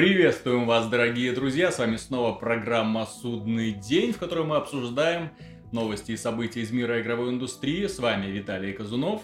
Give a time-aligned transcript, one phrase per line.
[0.00, 1.70] Приветствуем вас, дорогие друзья!
[1.70, 5.28] С вами снова программа «Судный день», в которой мы обсуждаем
[5.72, 7.86] новости и события из мира игровой индустрии.
[7.86, 9.20] С вами Виталий Казунов,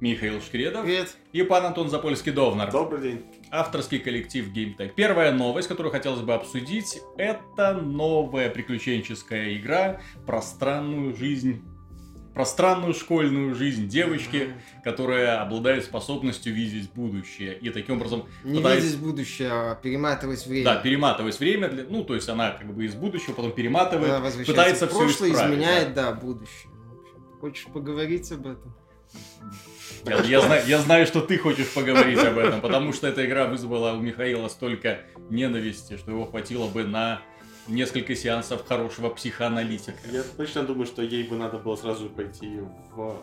[0.00, 1.16] Михаил Шкредов Привет.
[1.32, 2.72] и пан Антон Запольский-Довнар.
[2.72, 3.24] Добрый день.
[3.52, 4.94] Авторский коллектив GameTech.
[4.96, 11.62] Первая новость, которую хотелось бы обсудить, это новая приключенческая игра про странную жизнь
[12.36, 14.52] про странную школьную жизнь девочки,
[14.84, 17.56] которая обладает способностью видеть будущее.
[17.56, 20.64] И таким образом Не пытается- видеть будущее, а перематывать время.
[20.66, 21.84] Да, перематывать время, для...
[21.84, 25.30] ну, то есть она как бы из будущего потом перематывает, Она пытается в все прошлое,
[25.30, 25.54] исправить.
[25.54, 26.70] изменяет, да, будущее.
[26.70, 28.74] В общем, Хочешь поговорить об этом?
[30.04, 30.16] да.
[30.16, 33.46] Я, я знаю, я знаю, что ты хочешь поговорить об этом, потому что эта игра
[33.46, 37.22] вызвала у Михаила столько ненависти, что его хватило бы на
[37.68, 39.98] несколько сеансов хорошего психоаналитика.
[40.10, 42.60] Я точно думаю, что ей бы надо было сразу пойти
[42.94, 43.16] в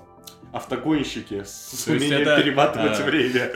[0.52, 3.52] автогонщики с То умением это, перематывать а, время.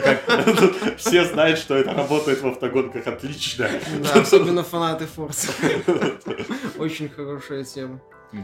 [0.98, 3.70] Все знают, что это работает в автогонках отлично.
[4.02, 5.52] Да, особенно фанаты Форса.
[6.80, 8.02] Очень хорошая тема.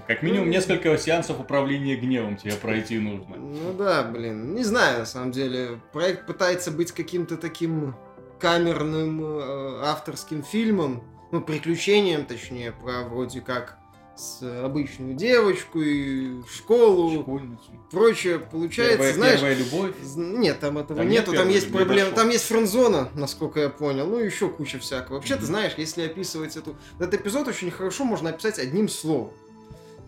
[0.08, 3.36] Как минимум несколько сеансов управления гневом тебе пройти нужно.
[3.36, 5.82] Ну да, блин, не знаю, на самом деле.
[5.92, 7.96] Проект пытается быть каким-то таким
[8.40, 13.78] камерным э, авторским фильмом, ну, приключением, точнее, про вроде как
[14.16, 17.72] с обычную девочку и школу, Школьницу.
[17.90, 18.38] прочее.
[18.38, 19.96] Получается, Первая, знаешь, первая любовь.
[20.16, 23.70] Нет, там этого Там нет нету, там первой есть проблема, там есть френдзона, насколько я
[23.70, 25.16] понял, ну еще куча всякого.
[25.16, 25.48] Вообще, ты Мгм.
[25.48, 26.76] знаешь, если описывать эту...
[27.00, 29.32] Этот эпизод очень хорошо можно описать одним словом.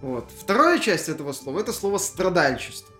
[0.03, 0.30] Вот.
[0.40, 2.94] Вторая часть этого слова это слово страдальчество.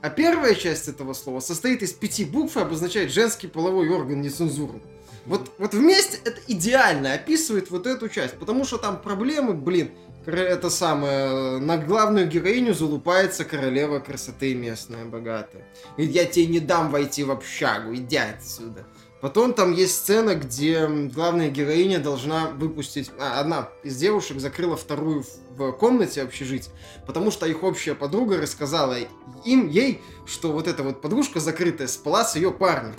[0.00, 4.80] А первая часть этого слова состоит из пяти букв и обозначает женский половой орган нецензуру.
[5.28, 9.90] Вот, вот вместе это идеально описывает вот эту часть, потому что там проблемы, блин,
[10.26, 15.64] это самое, на главную героиню залупается королева красоты местная, богатая.
[15.96, 18.86] И я тебе не дам войти в общагу, иди отсюда.
[19.20, 23.10] Потом там есть сцена, где главная героиня должна выпустить...
[23.18, 25.24] а, одна из девушек закрыла вторую
[25.56, 26.72] в комнате общежития,
[27.04, 28.96] потому что их общая подруга рассказала
[29.44, 32.94] им, ей, что вот эта вот подружка закрытая спала с ее парнем.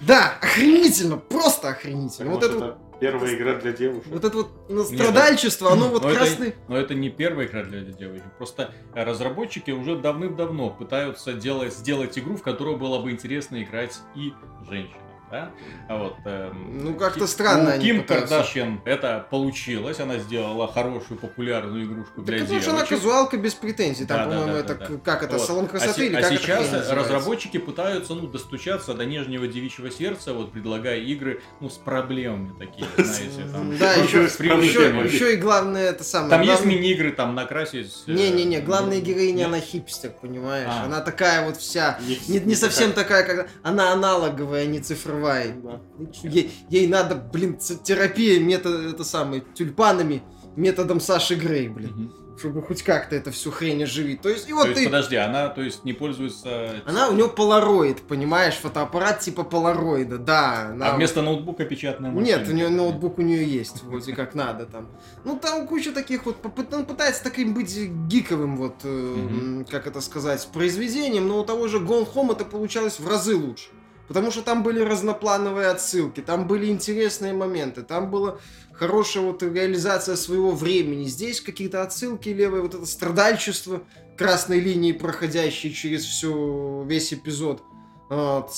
[0.00, 2.30] Да, охренительно, просто охренительно.
[2.30, 4.06] Вот это, вот- это первая игра для девушек.
[4.06, 6.54] вот это вот ну, страдальчество, оно вот Но это- красный...
[6.68, 8.24] Но это не первая игра для девочек.
[8.36, 14.32] Просто разработчики уже давным-давно пытаются делать, сделать игру, в которую было бы интересно играть и
[14.68, 15.07] женщинам.
[15.30, 15.50] Да?
[15.88, 18.28] А вот, эм, Ну, как-то странно у Ким пытаются.
[18.36, 20.00] Кардашьян это получилось.
[20.00, 22.96] Она сделала хорошую, популярную игрушку Так для потому что она девочек.
[22.98, 24.06] казуалка без претензий.
[24.06, 24.96] Там, Да, по-моему, да, это да, к- да.
[25.04, 25.46] как это, Вот.
[25.46, 26.94] салон А, красоты се- или а как это сейчас называется?
[26.94, 32.86] разработчики пытаются ну, достучаться до нежнего девичьего сердца, вот предлагая игры ну, с проблемами такие,
[32.96, 33.42] знаете.
[33.52, 35.08] Там, Да, еще, с проблемами.
[35.08, 36.30] еще, и главное это самое.
[36.30, 37.92] там есть мини-игры, там накрасить...
[38.06, 40.68] э, Не-не-не, главная ну, героиня, она хипстер, понимаешь?
[40.70, 40.84] А.
[40.86, 41.98] Она такая вот вся...
[42.28, 43.48] Не совсем такая, как...
[43.62, 45.17] Она аналоговая, не цифровая.
[45.62, 45.80] Да.
[46.22, 50.22] Ей, ей надо, блин, терапия метод, это самое, тюльпанами,
[50.56, 51.90] методом Саши Грей, блин.
[51.90, 52.14] Мгм.
[52.38, 54.20] Чтобы хоть как-то это всю хрень оживить.
[54.20, 54.84] То есть, и То вот есть, ты...
[54.84, 56.70] подожди, она, то есть, не пользуется...
[56.86, 58.54] Она, у нее полароид, понимаешь?
[58.54, 60.68] Фотоаппарат типа полароида, да.
[60.70, 62.24] она- А вместо ноутбука печатная машина.
[62.38, 64.86] Нет, у нее ноутбук у нее есть, вроде как надо там.
[65.24, 66.36] Ну там куча таких вот,
[66.72, 67.76] он пытается таким быть
[68.06, 73.00] гиковым вот, э, как это сказать, произведением, но у того же Gone Home это получалось
[73.00, 73.70] в разы лучше.
[74.08, 78.38] Потому что там были разноплановые отсылки, там были интересные моменты, там была
[78.72, 81.04] хорошая вот реализация своего времени.
[81.04, 83.82] Здесь какие-то отсылки левые, вот это страдальчество
[84.16, 87.62] красной линии, проходящей через всю весь эпизод.
[88.08, 88.50] Вот,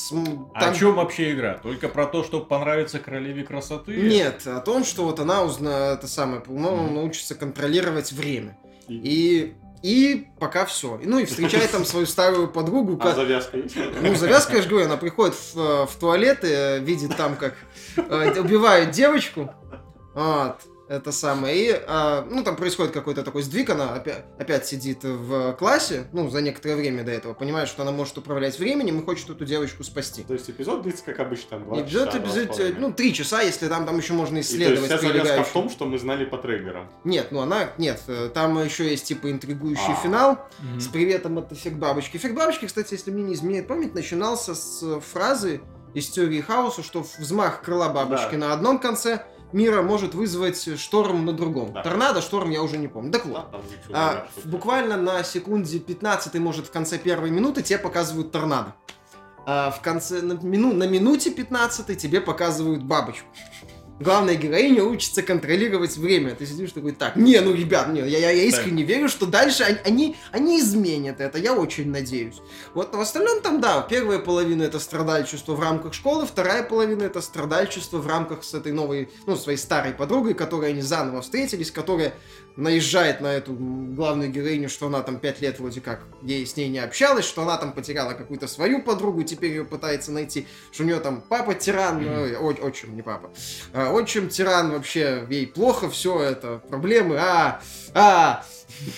[0.54, 1.54] А там- о чем вообще игра?
[1.54, 3.96] Только про то, чтобы понравиться королеве красоты?
[3.96, 6.94] нет, о том, что вот она узна, это самое, ну, Мгм.
[6.94, 8.56] научится контролировать время.
[8.86, 11.00] И- И, и пока все.
[11.02, 12.98] Ну и встречает там свою старую подругу.
[13.00, 13.76] А ка- завязка есть?
[14.02, 17.36] Ну, завязка, я же говорю, она приходит в, э, в туалет и э, видит там,
[17.36, 17.54] как
[17.96, 19.50] э, убивают девочку.
[20.14, 20.56] Вот.
[20.90, 21.56] Это самое.
[21.56, 26.28] И, а, ну, там происходит какой-то такой сдвиг, она опять, опять сидит в классе, ну,
[26.28, 29.84] за некоторое время до этого, понимает, что она может управлять временем и хочет эту девочку
[29.84, 30.24] спасти.
[30.24, 33.68] То есть эпизод длится, как обычно, там, два И часа, эпизод, ну, три часа, если
[33.68, 36.24] там, там еще можно И то есть исследовать вся завязка в том, что мы знали
[36.24, 36.90] по трейлерам.
[37.04, 40.02] Нет, ну она, нет, э, там еще есть типа интригующий А.
[40.02, 40.80] финал Мгм.
[40.80, 42.16] с приветом от эффект бабочки.
[42.16, 45.60] Эффект бабочки, кстати, если мне не изменяет память, начинался с фразы
[45.94, 48.48] из теории хаоса, что взмах крыла бабочки Да.
[48.48, 51.72] на одном конце мира может вызвать шторм на другом.
[51.72, 51.82] Да.
[51.82, 53.12] Торнадо, шторм, я уже не помню.
[53.12, 53.34] Так вот.
[53.34, 53.60] Да, там
[53.92, 58.74] А, буквально на секунде 15, может, в конце первой минуты тебе показывают торнадо.
[59.46, 63.26] А в конце, на, мину, на минуте 15 тебе показывают бабочку.
[64.00, 66.34] Главная героиня учится контролировать время.
[66.34, 69.62] Ты сидишь такой, так, не, ну, ребят, не, я, я, я искренне верю, что дальше
[69.62, 72.40] они, они, они изменят это, я очень надеюсь.
[72.74, 77.04] Вот, но в остальном там, да, первая половина это страдальчество в рамках школы, вторая половина
[77.04, 81.70] это страдальчество в рамках с этой новой, ну, своей старой подругой, которой они заново встретились,
[81.70, 82.14] которая
[82.56, 86.68] наезжает на эту главную героиню, что она там пять лет вроде как ей с ней
[86.68, 90.86] не общалась, что она там потеряла какую-то свою подругу, теперь ее пытается найти, что у
[90.86, 92.36] нее там папа тиран, mm-hmm.
[92.40, 93.30] ой, отчим, не папа,
[93.72, 97.60] а, отчим тиран, вообще ей плохо, все это проблемы, а,
[97.94, 98.44] а,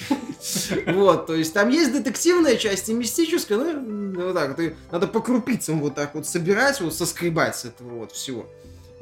[0.86, 4.58] вот, то есть там есть детективная часть и мистическая, ну, вот так,
[4.90, 8.48] надо по крупицам вот так вот собирать, вот соскребать с этого вот всего.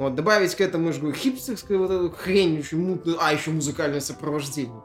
[0.01, 3.51] Вот, добавить к этому, я же говорю, хипстерскую вот эту хрень очень мутную, а, еще
[3.51, 4.81] музыкальное сопровождение.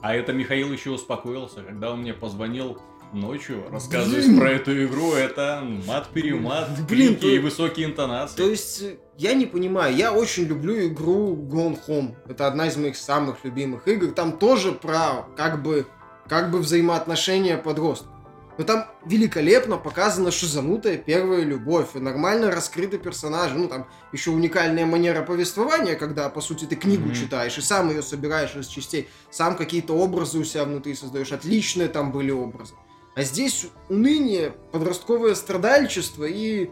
[0.00, 2.78] А это Михаил еще успокоился, когда он мне позвонил
[3.12, 7.26] ночью, рассказывать про эту игру, это мат-перемат, Блин, то...
[7.26, 8.36] и высокие интонации.
[8.36, 8.84] То есть,
[9.16, 12.14] я не понимаю, я очень люблю игру Gone Home.
[12.28, 14.12] Это одна из моих самых любимых игр.
[14.12, 15.84] Там тоже про, как бы,
[16.28, 18.12] как бы взаимоотношения подростков.
[18.58, 23.54] Но там великолепно показана шизанутая первая любовь, и нормально раскрыты персонажи.
[23.54, 27.14] Ну, там еще уникальная манера повествования, когда, по сути, ты книгу mm-hmm.
[27.14, 31.30] читаешь и сам ее собираешь из частей, сам какие-то образы у себя внутри создаешь.
[31.30, 32.74] Отличные там были образы.
[33.14, 36.70] А здесь уныние, подростковое страдальчество и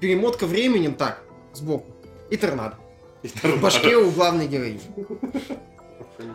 [0.00, 1.22] перемотка временем так,
[1.52, 1.90] сбоку.
[2.30, 2.78] И торнадо.
[3.24, 4.80] В башке у главной героини.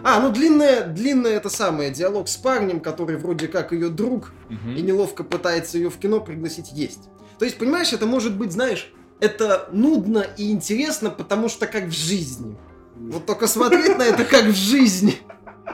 [0.03, 4.71] А, ну длинная, длинная это самое, диалог с парнем, который вроде как ее друг, угу.
[4.75, 7.09] и неловко пытается ее в кино пригласить есть.
[7.39, 11.91] То есть, понимаешь, это может быть, знаешь, это нудно и интересно, потому что как в
[11.91, 12.57] жизни.
[12.95, 15.15] Вот только смотреть на это как в жизни.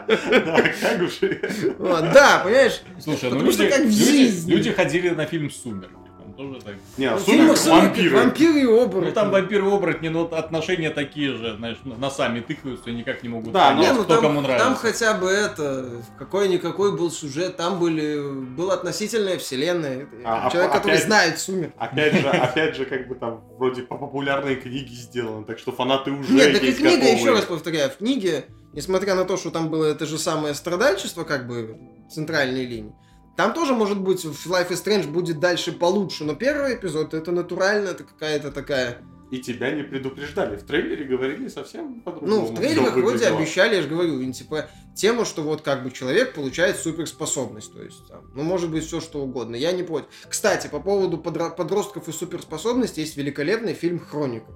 [0.07, 1.75] Да, как в жизни.
[1.77, 2.81] Да, понимаешь?
[3.01, 6.06] Слушай, ну люди, люди ходили на фильм «Сумерки»
[6.37, 6.75] тоже так.
[6.97, 8.15] Не, а ну, вампиры.
[8.15, 9.09] Вампиры и оборотни.
[9.09, 13.29] Ну там вампиры и оборотни, но отношения такие же, знаешь, носами тыкаются и никак не
[13.29, 14.67] могут да, понять, ну, кто там, кому нравится.
[14.67, 20.07] Там хотя бы это, какой-никакой был сюжет, там были, была относительная вселенная.
[20.23, 21.73] А, Человек, опять, который знает сумер.
[21.77, 26.11] Опять же, опять же, как бы там вроде по популярной книге сделано, так что фанаты
[26.11, 27.19] уже Нет, так и книга, готовы.
[27.19, 31.23] еще раз повторяю, в книге, несмотря на то, что там было это же самое страдальчество,
[31.23, 31.77] как бы,
[32.09, 32.93] центральной линии,
[33.37, 37.31] там тоже, может быть, в Life is Strange будет дальше получше, но первый эпизод это
[37.31, 38.97] натурально, это какая-то такая...
[39.29, 40.55] И тебя не предупреждали.
[40.55, 42.31] В трейлере говорили совсем по-другому.
[42.31, 46.33] Ну, в трейлерах вроде обещали, я же говорю, типа, тему, что вот как бы человек
[46.33, 47.73] получает суперспособность.
[47.73, 49.55] То есть, там, ну, может быть, все что угодно.
[49.55, 50.07] Я не против.
[50.27, 54.51] Кстати, по поводу подро- подростков и суперспособностей есть великолепный фильм «Хроника».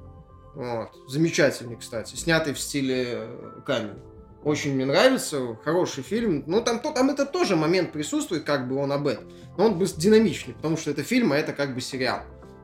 [0.56, 0.90] Вот.
[1.08, 2.16] Замечательный, кстати.
[2.16, 4.00] Снятый в стиле э, камень.
[4.44, 6.44] Очень мне нравится, хороший фильм.
[6.48, 9.26] Ну, там, там это тоже момент присутствует, как бы он об этом.
[9.58, 12.22] Но он динамичный, потому что это фильм, а это как бы сериал.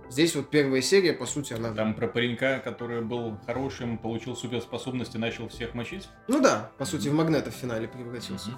[0.09, 1.73] Здесь вот первая серия, по сути, она...
[1.73, 6.07] Там про паренька, который был хорошим, получил суперспособности, начал всех мочить?
[6.27, 8.51] Ну да, по сути, в магнета в финале превратился.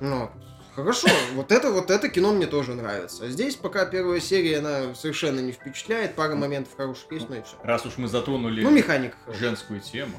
[0.00, 0.30] Ну,
[0.74, 3.26] хорошо, вот это, вот это кино мне тоже нравится.
[3.26, 7.42] А здесь пока первая серия, она совершенно не впечатляет, пара моментов хороших есть, ну и
[7.42, 7.56] все.
[7.62, 10.16] Раз уж мы затронули ну, механика женскую тему,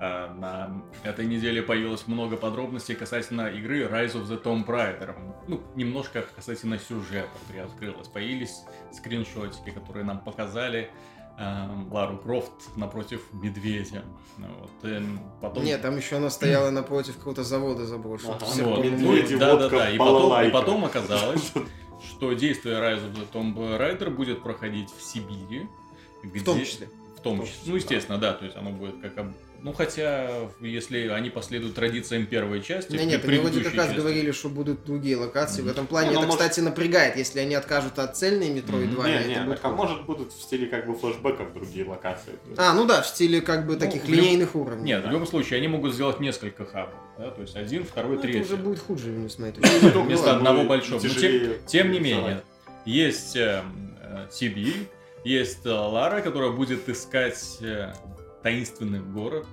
[0.00, 5.14] на этой неделе появилось много подробностей касательно игры Rise of the Tomb Raider.
[5.46, 8.08] Ну, немножко касательно сюжета приоткрылось.
[8.08, 8.62] Появились
[8.92, 10.90] скриншотики, которые нам показали
[11.38, 14.02] э, Лару Крофт напротив медведя.
[14.38, 15.64] Вот, и эм, потом...
[15.64, 18.36] Нет, там еще она стояла напротив какого-то завода заброшенного.
[18.36, 18.64] Ага.
[18.64, 18.84] Вот.
[18.84, 19.90] Ну, да, да, да.
[19.90, 21.52] И потом, и потом оказалось,
[22.08, 25.68] что действие Rise of the Tomb Raider будет проходить в Сибири.
[26.22, 26.40] Где...
[26.40, 26.88] В том числе.
[27.18, 27.60] В том числе.
[27.66, 28.32] Ну, естественно, да.
[28.32, 29.18] То есть оно будет как
[29.62, 32.92] ну, хотя, если они последуют традициям первой части...
[32.92, 35.60] Нет, нет, они вроде как раз говорили, что будут другие локации.
[35.60, 35.64] Mm-hmm.
[35.64, 36.40] В этом плане ну, это, может...
[36.40, 38.90] кстати, напрягает, если они откажут от цельной метро mm-hmm.
[38.90, 39.08] 2.
[39.08, 39.60] Не, не, будет...
[39.62, 42.32] а может будут в стиле как бы флешбеков другие локации.
[42.56, 44.18] А, ну да, в стиле как бы ну, таких люб...
[44.18, 44.84] линейных уровней.
[44.84, 45.08] Нет, да.
[45.08, 46.94] в любом случае, они могут сделать несколько хабов.
[47.18, 47.30] Да?
[47.30, 48.40] То есть один, второй, ну, третий.
[48.40, 49.68] Это уже будет хуже, не смотрите.
[49.90, 51.00] Вместо одного большого.
[51.66, 52.42] Тем не менее,
[52.86, 54.88] есть Сибирь, эм,
[55.24, 57.92] э, есть э, Лара, которая будет искать э,
[58.42, 59.46] таинственный город,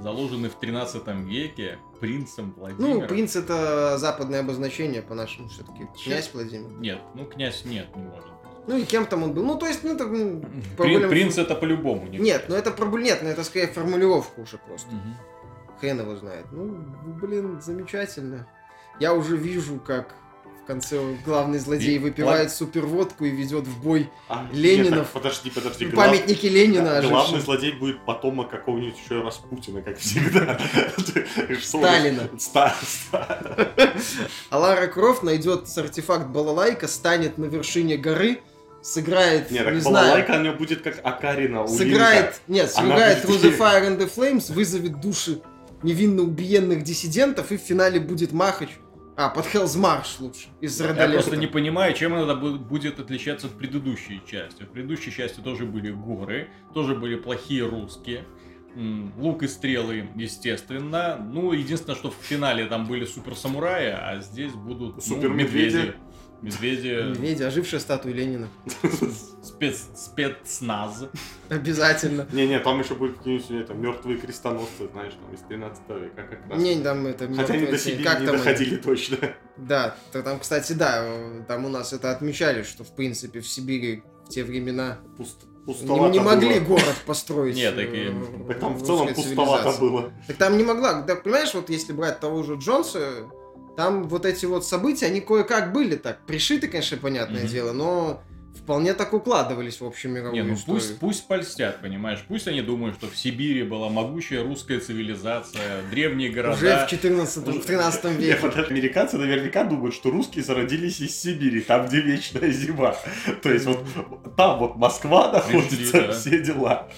[0.00, 3.00] заложенный в 13 веке принцем Владимиром.
[3.00, 5.86] Ну, принц это западное обозначение по-нашему все-таки.
[6.02, 6.70] Князь Владимир.
[6.78, 8.32] Нет, ну князь нет, не может
[8.66, 9.44] ну и кем там он был?
[9.44, 10.06] Ну, то есть, ну, это...
[10.06, 10.42] Ну,
[10.76, 11.10] проблем...
[11.10, 12.06] Принц это по-любому.
[12.06, 13.04] Не нет, ну это проблем...
[13.04, 14.88] Нет, ну это скорее формулировка уже просто.
[14.88, 15.78] Угу.
[15.80, 16.46] Хрен его знает.
[16.52, 16.84] Ну,
[17.20, 18.46] блин, замечательно.
[19.00, 20.14] Я уже вижу, как
[20.62, 22.54] в конце главный злодей и, выпивает ладно.
[22.54, 24.98] суперводку и ведет в бой а, Ленинов.
[24.98, 25.86] Нет, подожди, подожди.
[25.86, 26.52] Памятники глав...
[26.52, 26.98] Ленина.
[26.98, 27.10] Оживший.
[27.10, 30.58] Главный злодей будет потомок какого-нибудь еще Распутина, как всегда.
[31.62, 32.28] Сталина.
[34.50, 38.40] А Лара Крофт найдет артефакт Балалайка, станет на вершине горы,
[38.82, 43.26] сыграет, Не, так не знаю, у нее будет как Акарина у сыграет, нет, Она сыграет
[43.26, 45.40] будет Through the Fire and the Flames, вызовет души
[45.82, 48.70] невинно убиенных диссидентов, и в финале будет Махач.
[49.14, 53.46] А, под Hell's March лучше, из Я просто не понимаю, чем это бу- будет отличаться
[53.46, 54.62] от предыдущей части.
[54.62, 58.24] В предыдущей части тоже были горы, тоже были плохие русские.
[59.18, 61.18] Лук и стрелы, естественно.
[61.18, 65.76] Ну, единственное, что в финале там были супер самураи, а здесь будут ну, Супермедведи.
[65.76, 65.94] медведи.
[66.42, 68.48] Медведи, Медведи, ожившая статуя Ленина.
[69.42, 71.04] спец, спецназ.
[71.48, 72.26] Обязательно.
[72.32, 76.60] Не-не, там еще будет какие-нибудь это, мертвые крестоносцы, знаешь, там из 13 века как раз.
[76.60, 77.28] Не, там это...
[77.28, 77.78] Хотя они мертвые до.
[77.78, 79.18] Сибири Как не там доходили точно.
[79.56, 81.06] Да, то там, кстати, да,
[81.46, 85.64] там у нас это отмечали, что, в принципе, в Сибири в те времена Пуст- не,
[85.74, 86.68] Пустовато не могли было.
[86.70, 87.54] город построить.
[87.54, 90.12] Нет, так и- э, Так Там в целом пустовато было.
[90.26, 93.28] Так там не могла, да, понимаешь, вот если брать того же Джонса,
[93.76, 97.48] там вот эти вот события, они кое-как были так, пришиты, конечно, понятное Мгм.
[97.50, 98.22] дело, но
[98.62, 100.80] вполне так укладывались в общую мировую Не, ну историю.
[100.80, 102.22] пусть, пусть польстят, понимаешь?
[102.28, 106.54] Пусть они думают, что в Сибири была могучая русская цивилизация, древние города.
[106.54, 108.38] Уже в 14 в 13 Не, веке.
[108.42, 112.94] вот Американцы наверняка думают, что русские зародились из Сибири, там, где вечная зима.
[113.42, 113.84] То есть вот
[114.36, 116.12] там вот Москва находится, Пришли, да.
[116.12, 116.88] все дела.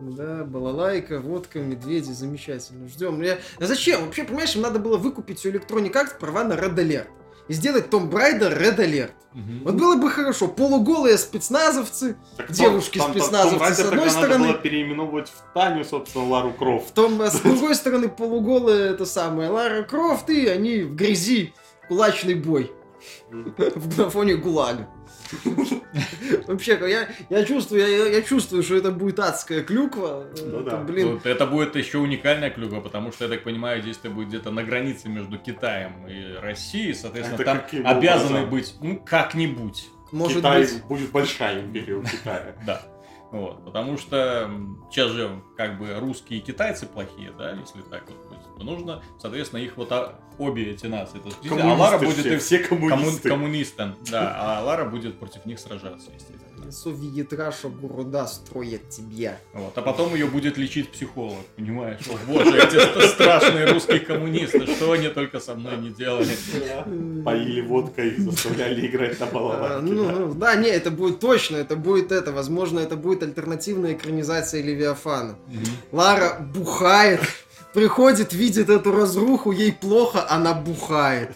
[0.00, 2.88] Да, балалайка, водка, медведи, замечательно.
[2.88, 3.22] Ждем.
[3.22, 3.38] Я...
[3.58, 4.04] А зачем?
[4.04, 7.06] Вообще, понимаешь, им надо было выкупить у Electronic Arts права на Red Alert.
[7.46, 9.10] И сделать Том Брайда Red Alert.
[9.34, 9.60] Мгм.
[9.64, 10.48] Вот было бы хорошо.
[10.48, 14.38] Полуголые спецназовцы, Так Девушки там- там- с одной тогда стороны.
[14.38, 16.88] надо было переименовывать в Таню, собственно, Лару Крофт.
[16.88, 21.52] В том, а с другой стороны, полуголые это самое Лара Крофт, и они в грязи.
[21.88, 22.72] Кулачный бой.
[23.30, 24.88] В- На фоне ГУЛАГа.
[26.46, 30.26] Вообще, я, я чувствую, я, я чувствую, что это будет адская клюква.
[30.36, 30.76] Ну Это, да.
[30.78, 34.50] блин, Вот это будет еще уникальная клюква, потому что, я так понимаю, действие будет где-то
[34.50, 38.50] на границе между Китаем и Россией, соответственно, Это там обязаны образом?
[38.50, 40.84] быть, ну, как-нибудь, может Китай быть...
[40.84, 42.54] будет большая империя у Китая.
[42.66, 42.82] да.
[43.30, 44.48] Вот, потому что
[44.90, 49.02] сейчас же как бы русские и китайцы плохие, да, если так вот быть, то нужно,
[49.20, 51.18] соответственно, их вот а, обе эти нации.
[51.18, 53.28] То есть, а Лара будет все, их все комму- коммунисты.
[53.28, 56.40] коммунистом, да, а Лара будет против них сражаться, естественно.
[56.70, 59.38] Совет Раша города строят тебя.
[59.52, 59.76] Вот.
[59.76, 62.00] А потом ее будет лечить психолог, понимаешь?
[62.08, 66.34] О, боже, эти ст- страшные русские коммунисты, что они только со мной не делали.
[67.22, 69.76] Поили водкой, заставляли играть на А, балалайке.
[69.82, 70.12] ну, да.
[70.12, 75.36] ну, да, не, это будет точно, это будет это, возможно, это будет альтернативная экранизация Левиафана.
[75.92, 77.20] Лара бухает,
[77.74, 81.32] приходит, видит эту разруху, ей плохо, она бухает.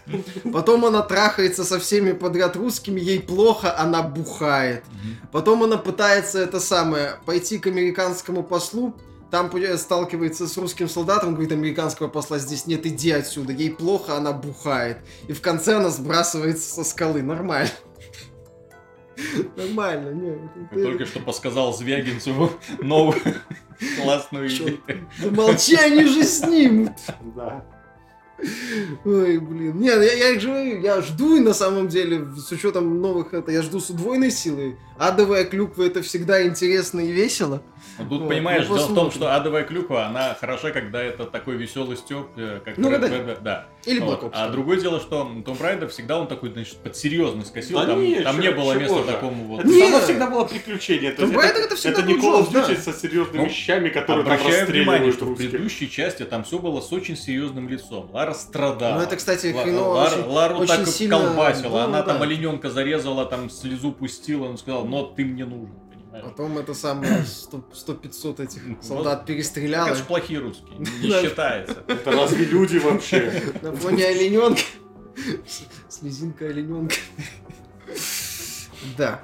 [0.50, 4.84] Потом она трахается со всеми подряд русскими, ей плохо, она бухает.
[5.32, 8.94] Потом она пытается это самое, пойти к американскому послу,
[9.30, 13.52] там пу- сталкивается с русским солдатом, говорит, американского посла здесь нет, иди отсюда.
[13.52, 14.98] Ей плохо, она бухает.
[15.26, 17.22] И в конце она сбрасывается со скалы.
[17.22, 17.68] Нормально.
[19.56, 20.38] Нормально, нет.
[20.72, 23.20] Ты только что подсказал Звягинцеву новую
[24.02, 24.80] классную идею.
[25.22, 26.92] Да молчи, они же снимут.
[27.34, 27.64] Да.
[29.04, 29.80] Ой, блин.
[29.80, 33.62] Нет, я, я же говорю, я жду на самом деле, с учетом новых, это, я
[33.62, 34.76] жду с удвоенной силой.
[34.96, 37.62] Адовая клюква это всегда интересно и весело.
[37.98, 41.24] Ну, Тут, Вот, понимаешь, ну, дело в том, что адовая клюква, она хороша, когда это
[41.24, 43.08] такой веселый степ, э, как Ну, Red да.
[43.08, 43.66] Dead, да.
[43.84, 44.22] Или Вот.
[44.22, 44.30] Black Ops.
[44.34, 48.00] А другое дело, что Том Брайдер всегда он такой, значит, под серьезность скосил, Да там,
[48.02, 49.04] не, там чё- не было чего места же.
[49.04, 49.60] такому вот.
[49.60, 49.82] Это Не.
[49.88, 51.10] оно всегда было приключение.
[51.10, 52.52] То Том есть Брайдер это всегда это не Call of.
[52.52, 56.58] Duty со серьезными Ну, вещами, которые там Обращаю внимание, что в предыдущей части там все
[56.58, 58.10] было с очень серьезным лицом.
[58.12, 58.96] Лара страдала.
[58.98, 62.70] Ну, это, кстати, Ла- хреново Лар- очень- Лару так сильно- колбасила, ну, она там олененка
[62.70, 65.70] зарезала, там слезу пустила, он сказал, но ты мне нужен?
[66.24, 69.88] Потом это самое 100-500 этих Ну, солдат перестреляла.
[69.88, 70.84] Это ж плохие русские, не
[71.22, 71.82] считается.
[71.86, 73.42] Это разве люди вообще?
[73.62, 74.60] На фоне олененка.
[75.88, 76.94] Слезинка олененка.
[78.96, 79.20] Да.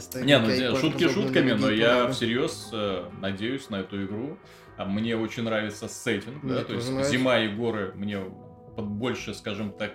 [0.00, 4.38] Старенькая Не, ну шутки шутками, но я всерьез э, надеюсь на эту игру.
[4.76, 8.18] А Мне очень нравится сеттинг, да, то есть зима и горы мне
[8.76, 9.92] под- больше, скажем так,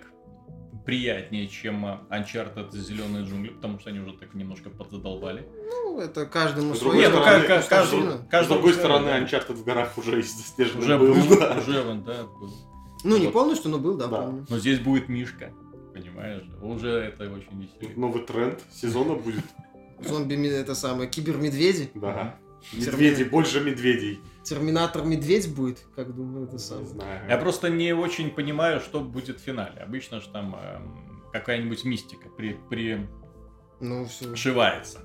[0.86, 5.48] приятнее, чем э, Uncharted Зеленые джунгли, потому что они уже так немножко подзадолбали.
[5.70, 6.92] Ну, это каждому С свое.
[6.94, 9.20] другой Не, ну, стороны, как- с каждый- другой- с каждому другой свое, стороны, да.
[9.20, 11.14] Uncharted в горах уже заснеженный Уже был.
[11.16, 11.58] был, да.
[11.60, 12.54] уже он, да, был.
[13.04, 13.34] Ну, не Вот.
[13.34, 14.22] полностью, но был, да, Да.
[14.22, 14.46] помню.
[14.50, 15.52] Но здесь будет Мишка,
[15.94, 16.44] понимаешь?
[16.62, 18.00] Уже это очень весело.
[18.00, 19.44] Новый тренд сезона будет.
[20.02, 21.90] Зомби это самое, кибермедведи.
[21.96, 22.36] Да.
[22.74, 24.20] Медведи, больше медведей.
[24.44, 26.86] Терминатор медведь будет, как думаю, это Не самое.
[26.88, 27.30] знаю.
[27.30, 29.80] Я просто не очень понимаю, что будет в финале.
[29.82, 33.08] Обычно же там эм, какая-нибудь мистика при,
[33.80, 34.30] Ну, все.
[34.30, 35.00] пришивается.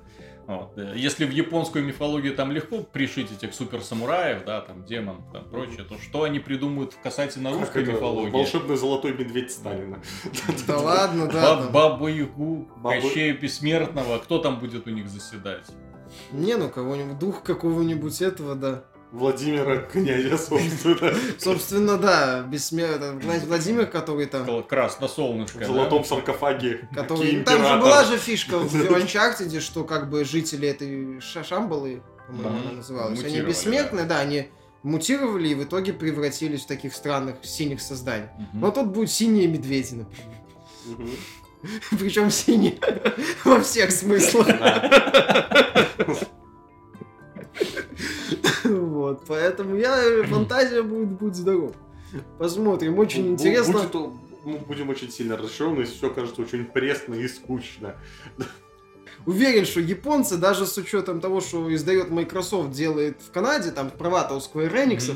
[0.47, 0.77] Вот.
[0.77, 5.83] Э, Если в японскую мифологию там легко пришить этих суперсамураев, да, там демон, там прочее,
[5.87, 8.31] то что они придумают касательно Как русской мифологии?
[8.31, 10.01] Волшебный золотой медведь Сталина.
[10.67, 11.55] Да ладно, да.
[11.55, 11.71] Ба- там.
[11.71, 15.67] Бабу Ягу, Кощея Бессмертного, кто там будет у них заседать?
[16.31, 18.83] Не, ну кого-нибудь, дух какого-нибудь этого, да.
[19.11, 21.13] Владимира князя, собственно.
[21.37, 24.63] Собственно, да, бессмертный Вла- Владимир, который там...
[24.63, 25.65] Красносолнышко, В да?
[25.67, 26.87] золотом саркофаге.
[26.95, 27.43] Который...
[27.43, 32.59] Там же была же фишка в Uncharted, что как бы жители этой Ша- Шамбалы, по-моему,
[32.61, 34.47] она называлась, они Мутировали, бессмертны, да, они
[34.83, 38.29] мутировали и в итоге превратились в таких странных синих созданий.
[38.53, 40.37] Но тут будут синие медведи, например.
[41.99, 42.77] Причем синие
[43.45, 44.47] во всех смыслах.
[48.63, 51.73] Вот, поэтому я фантазия будет, будет здоров.
[52.37, 53.73] Посмотрим, очень интересно.
[53.73, 54.13] будет
[54.43, 57.95] Мы будем очень сильно разочарованы, если все кажется очень пресно и скучно.
[59.25, 64.35] Уверен, что японцы, даже с учетом того, что издает Microsoft, делает в Канаде, там права-то
[64.35, 65.13] у Square Enix,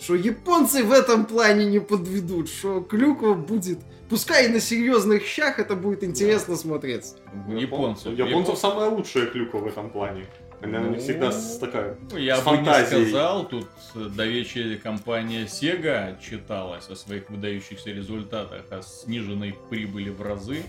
[0.00, 3.78] что японцы в этом плане не подведут, что клюква будет,
[4.14, 7.16] пускай и на серьезных щах, это будет интересно смотреться.
[7.48, 8.06] Японцев.
[8.06, 10.26] У японцев самая лучшая клюква в этом плане.
[10.62, 11.96] Она Ну, всегда с- такая...
[12.12, 13.66] Ну, Я с бы не сказал, тут
[13.96, 20.62] э, до вечера компания Sega отчиталась о своих выдающихся результатах, о сниженной прибыли в разы.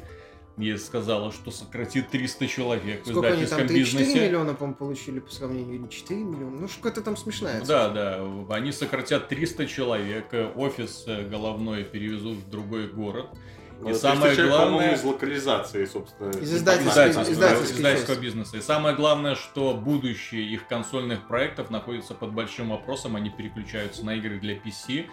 [0.57, 4.27] И сказала, что сократит 300 человек в Сколько они там, издательском 3-4 бизнесе.
[4.27, 6.61] миллиона, по-моему, получили по сравнению, или 4 миллиона?
[6.61, 12.37] Ну, что-то там смешная Да, да, они сократят 300 человек, э, офис э, головной перевезут
[12.37, 13.27] в другой город.
[13.85, 16.29] И э, самое 300 человек, главное- из локализации, собственно.
[16.29, 16.53] Из.
[16.53, 18.21] Издательского, издательской издательского части.
[18.21, 18.57] бизнеса.
[18.57, 23.17] И самое главное, что будущее их консольных проектов находится под большим вопросом.
[23.17, 25.07] Они переключаются на игры для PC,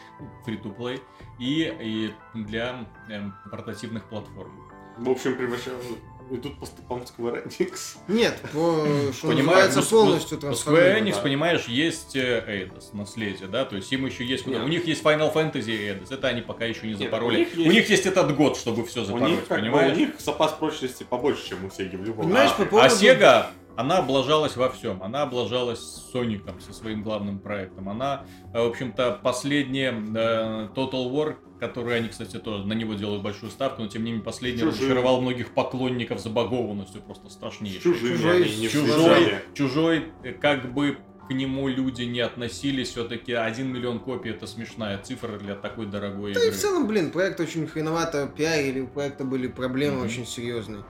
[0.47, 1.01] free-to-play,
[1.41, 4.72] и, и для эм, портативных платформ.
[4.99, 5.83] В общем, превращают...
[6.31, 7.97] Идут по стопам Square Enix.
[8.09, 10.97] Нет, по, что Понимаешь, называется, ну, полностью у Square трансформировано.
[11.09, 11.21] Enix, да.
[11.21, 14.57] понимаешь, есть э, Eidos, наследие, да, то есть им еще есть куда.
[14.59, 14.65] Нет.
[14.65, 17.37] У них есть Final Fantasy и Eidos, это они пока еще не Нет, запороли.
[17.37, 19.65] у них У есть- них есть этот год, чтобы все У запороть, них, как бы,
[19.65, 19.93] понимаешь?
[19.95, 22.25] у них запас прочности побольше, чем у Sega в любом.
[22.27, 22.95] Понимаешь, А, по А поводу...
[22.95, 25.03] Sega, она облажалась во всем.
[25.03, 27.89] Она облажалась с Соником, со своим главным проектом.
[27.89, 28.25] Она,
[28.55, 33.51] э, в общем-то, последняя э, Total War, который они, кстати, тоже на него делают большую
[33.51, 34.79] ставку, но тем не менее последний Чужие.
[34.81, 37.81] разочаровал многих поклонников забагованностью просто с страшнейшей.
[37.81, 39.43] чужими Чужой- Чужой, взлетали.
[39.55, 44.99] чужой, э, как бы к нему люди не относились, все-таки 1 миллион копий это смешная
[44.99, 46.57] цифра для такой дорогой Да и игры.
[46.57, 50.07] в целом, блин, проект очень хреновато пиарили, у проекта были проблемы Мгм.
[50.07, 50.83] очень серьезные.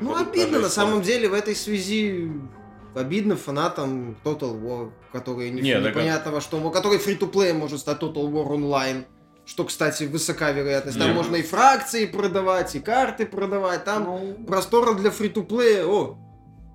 [0.00, 2.30] Ну, обидно, на самом деле, в этой связи
[2.94, 7.98] обидно фанатам Total War, которые не, Не, так непонятно во что, который free-to-play может стать
[8.00, 9.04] Total War Online.
[9.44, 10.98] Что, кстати, высока вероятность.
[10.98, 11.14] Там Не.
[11.14, 13.84] можно и фракции продавать, и карты продавать.
[13.84, 16.16] Там Ну, простора для фри-то-плея, о,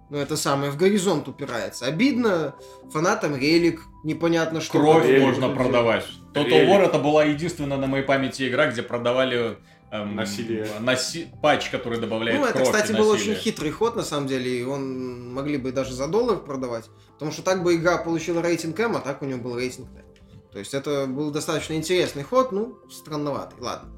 [0.10, 1.86] ну это самое, в горизонт упирается.
[1.86, 2.56] Обидно
[2.92, 4.80] фанатам релик, непонятно что.
[4.80, 6.06] Кровь можно продавать.
[6.34, 6.68] Total.
[6.68, 9.58] War это была единственная на моей памяти игра, где продавали
[9.92, 10.68] эм, Насилие.
[10.80, 13.34] наси- патч, который добавляет Ну, это, кровь кстати, и был насилие.
[13.36, 17.32] очень хитрый ход, на самом деле, и он могли бы даже за доллар продавать, потому
[17.32, 20.04] что так бы игра получила рейтинг М, а так у него был рейтинг Т.
[20.52, 23.90] То есть это был достаточно интересный ход, ну, странноватый, ладно.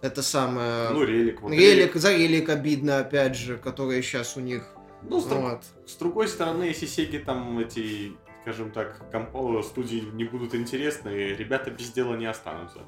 [0.00, 0.88] Это самое...
[0.90, 1.42] ну, релик.
[1.42, 4.64] вот релик, за релик обидно, опять же, который сейчас у них...
[5.02, 5.60] Ну, с, Вот.
[5.86, 8.12] с другой стороны, если Сеги там эти,
[8.42, 12.80] скажем так, компо- студии не будут интересны, ребята без дела не останутся.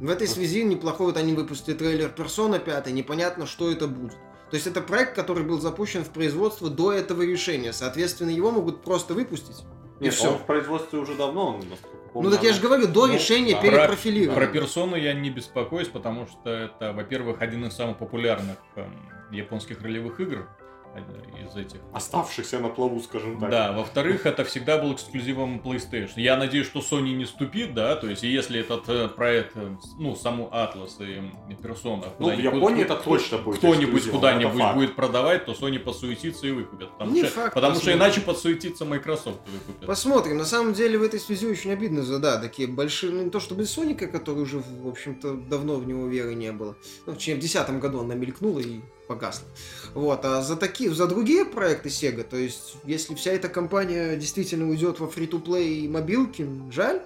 [0.00, 4.12] В этой связи неплохой вот они выпустили трейлер Persona 5, непонятно, что это будет.
[4.50, 7.72] То есть это проект, который был запущен в производство до этого решения.
[7.72, 9.64] Соответственно, его могут просто выпустить.
[10.00, 10.30] И Нет, все.
[10.30, 12.30] он в производстве уже давно, насколько помню.
[12.30, 13.60] Ну так я же говорю, до Ну, решения да.
[13.60, 14.38] перепрофилировать.
[14.38, 18.94] Про персону я не беспокоюсь, потому что это, во-первых, один из самых популярных эм,
[19.32, 20.67] японских ролевых игр э,
[21.00, 21.80] из этих.
[21.92, 23.50] Оставшихся на плаву, скажем так.
[23.50, 26.12] Да, во-вторых, это всегда был эксклюзивом PlayStation.
[26.16, 30.14] Я надеюсь, что Sony не ступит, да, то есть, если этот э, проект, э, ну,
[30.14, 35.52] саму Atlas и, Persona Ну, в Японии это точно будет кто-нибудь куда-нибудь будет продавать, то
[35.52, 36.90] Sony подсуетится и выкупит.
[36.90, 39.86] Потому, Не что, факт, потому что иначе подсуетится Microsoft и выкупит.
[39.86, 40.36] Посмотрим.
[40.38, 43.40] На самом деле в этой связи очень обидно за, да, такие большие, ну не то
[43.40, 46.76] чтобы Соника, который уже, в общем-то, давно в него веры не было.
[47.06, 49.48] Ну, в 2010 году он намелькнул и погасла.
[49.94, 54.68] Вот, а за такие, за другие проекты Sega, то есть, если вся эта компания действительно
[54.68, 57.00] уйдет во фри-то-плей и мобилки, жаль,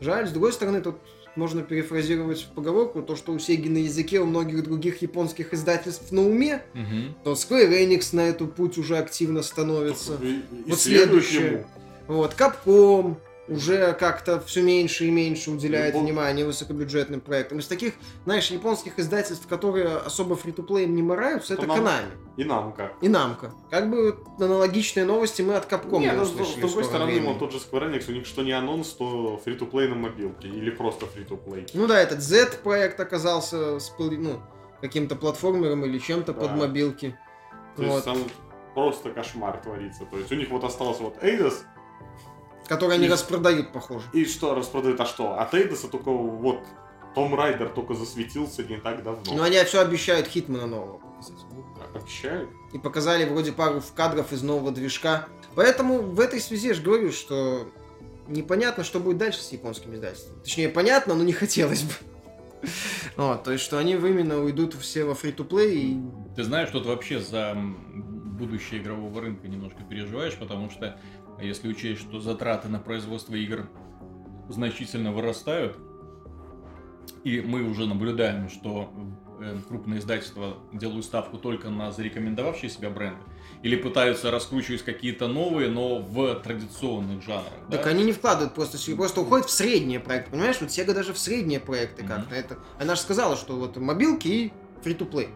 [0.00, 0.28] жаль.
[0.28, 0.96] С другой стороны, тут
[1.36, 6.22] можно перефразировать поговорку, то, что у Sega на языке, у многих других японских издательств на
[6.26, 7.14] уме, Мгм.
[7.24, 10.14] то Square Enix на эту путь уже активно становится.
[10.22, 11.46] И- и Вот следующее.
[11.50, 11.66] ему.
[12.08, 13.16] Вот, Capcom,
[13.50, 17.58] уже как-то все меньше и меньше уделяет Ну, внимание высокобюджетным проектам.
[17.58, 21.66] Из таких, знаешь, японских издательств, которые особо фри-то-плеем не мораются, это.
[21.66, 22.04] Konami
[22.36, 22.94] И нам как.
[23.00, 23.52] и Намка.
[23.70, 27.12] Как бы аналогичные новости мы от Capcom Не, не ну, с, услышали с другой стороны,
[27.12, 27.38] времени.
[27.38, 30.48] тот же Square Enix, у них что не анонс, то фри-то-плей на мобилке.
[30.48, 31.66] Или просто фри-то-плей.
[31.74, 34.40] Ну да, этот Z-проект оказался с ну,
[34.80, 36.40] каким-то платформером или чем-то Да.
[36.40, 37.18] под мобилки.
[37.76, 37.92] То Вот.
[37.94, 38.18] есть там
[38.74, 40.04] просто кошмар творится.
[40.04, 41.64] То есть у них вот остался вот Эйдос,
[42.70, 44.06] Которые они И- распродают, похоже.
[44.12, 45.36] и что распродают, а что?
[45.36, 46.60] От Эйдоса только вот
[47.16, 49.34] Том Райдер только засветился не так давно.
[49.34, 51.44] Но они все обещают Хитмана нового показать.
[51.96, 52.48] Обещают?
[52.72, 55.26] И показали вроде пару кадров из нового движка.
[55.56, 57.68] Поэтому в этой связи я же говорю, что
[58.28, 60.38] непонятно, что будет дальше с японским издательством.
[60.40, 61.92] Точнее, понятно, но не хотелось бы.
[63.16, 66.00] Вот, то есть, что они именно уйдут все во фри-то-плей и
[66.36, 67.56] Ты знаешь, что ты вообще за
[68.38, 70.98] будущее игрового рынка немножко переживаешь, потому что
[71.42, 73.68] если учесть, что затраты на производство игр
[74.48, 75.76] значительно вырастают,
[77.24, 78.92] и мы уже наблюдаем, что
[79.40, 83.20] э, крупные издательства делают ставку только на зарекомендовавшие себя бренды,
[83.62, 87.52] или пытаются раскручивать какие-то новые, но в традиционных жанрах.
[87.68, 87.76] да?
[87.78, 90.56] Так они не вкладывают просто, просто уходят в средние проекты, понимаешь?
[90.60, 92.12] Вот Sega даже в средние проекты Мгм.
[92.12, 92.34] как-то.
[92.34, 95.28] Это, она же сказала, что вот мобилки и фри-то-плей.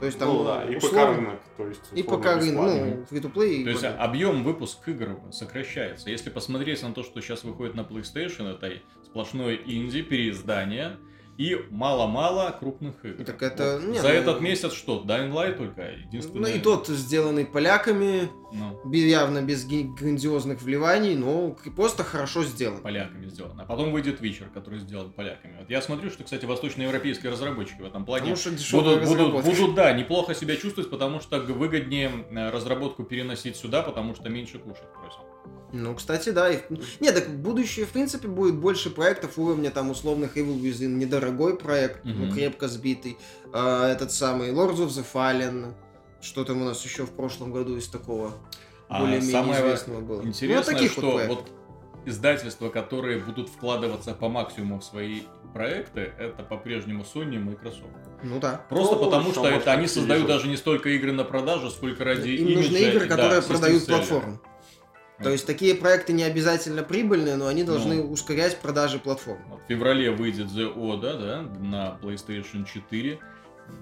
[0.00, 3.12] То есть там ну да, и условно- ПК рынок, то есть И пока рынок, ну,
[3.18, 3.86] и То есть мобилки.
[4.00, 6.10] объем выпуск игр сокращается.
[6.10, 10.98] Если посмотреть на то, что сейчас выходит на PlayStation, это сплошное инди, переиздание
[11.38, 13.24] и мало-мало крупных игр.
[13.24, 13.88] Так это, Вот.
[13.88, 15.04] не, За ну- этот месяц что?
[15.06, 16.52] Dying Light только Ну единственное.
[16.52, 22.82] и тот сделанный поляками, ну, явно без грандиозных вливаний, но просто хорошо сделан.
[22.82, 23.62] поляками сделано.
[23.62, 25.56] А потом выйдет Witcher, который сделан поляками.
[25.60, 28.34] Вот я смотрю, что, кстати, восточноевропейские разработчики в этом плане
[28.70, 34.16] будут, будут, будут, да, неплохо себя чувствовать, потому что выгоднее э, разработку переносить сюда, потому
[34.16, 35.20] что меньше кушать просят.
[35.72, 36.50] Ну, кстати, да.
[36.50, 36.60] и-
[37.00, 40.88] Не, так будущее, в принципе, будет больше проектов уровня там условных Evil Within.
[40.94, 42.32] Недорогой проект, ну, Мгм.
[42.32, 43.18] крепко сбитый.
[43.52, 45.74] А, этот самый Lords of the Fallen.
[46.20, 48.32] Что там у нас еще в прошлом году из такого
[48.88, 50.22] А более-менее самое известного было?
[50.22, 51.50] Интересно, ну, таких что вот вот,
[52.06, 55.20] издательства, которые будут вкладываться по максимуму в свои
[55.52, 57.84] проекты, это по-прежнему Sony и Microsoft.
[58.22, 58.64] Ну да.
[58.68, 62.04] Просто Ну, потому, что что это они создают даже не столько игры на продажу, сколько
[62.04, 64.38] ради Им имиджа нужны и, игры, да, которые продают seller.
[65.22, 68.12] То есть такие проекты не обязательно прибыльные, но они должны Ну.
[68.12, 69.40] ускорять продажи платформ.
[69.64, 73.18] В феврале выйдет The Oda, да, на PlayStation 4.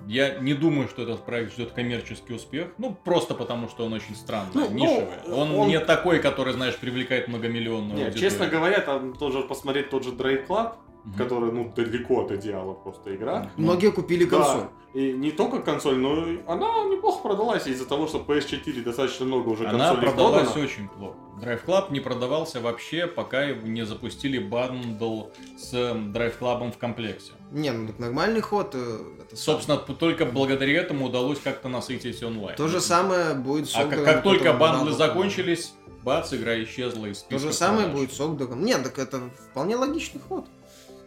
[0.08, 2.68] Я не думаю, что этот проект ждет коммерческий успех.
[2.78, 5.32] Ну, просто потому, что он очень странный, Ну, ну, нишевый.
[5.32, 8.30] он, он- не такой, который, знаешь, привлекает многомиллионную Нет, аудиторию.
[8.30, 10.72] честно говоря, там тоже посмотреть тот же Drive Club,
[11.06, 11.14] Мгм.
[11.16, 13.48] который, ну, далеко от идеала просто игра.
[13.56, 14.68] Ну, Многие купили Да, консоль.
[14.92, 19.50] И не только консоль, но и она неплохо продалась из-за того, что PS4 достаточно много
[19.50, 20.64] уже Она консолей продалась продано.
[20.66, 21.16] очень плохо.
[21.40, 25.24] Drive Club не продавался вообще, пока его не запустили бандл
[25.58, 27.32] с Drive Club в комплекте.
[27.52, 28.70] Не, ну так нормальный ход.
[28.74, 32.56] э, это Собственно, т- только благодаря этому удалось как-то насытить онлайн.
[32.56, 37.06] То же самое будет с А как, как только бандлы бандл- закончились, бац, игра исчезла
[37.06, 38.00] из То списка же самое продаж.
[38.00, 38.64] будет с Огдором.
[38.64, 40.46] Нет, так это вполне логичный ход.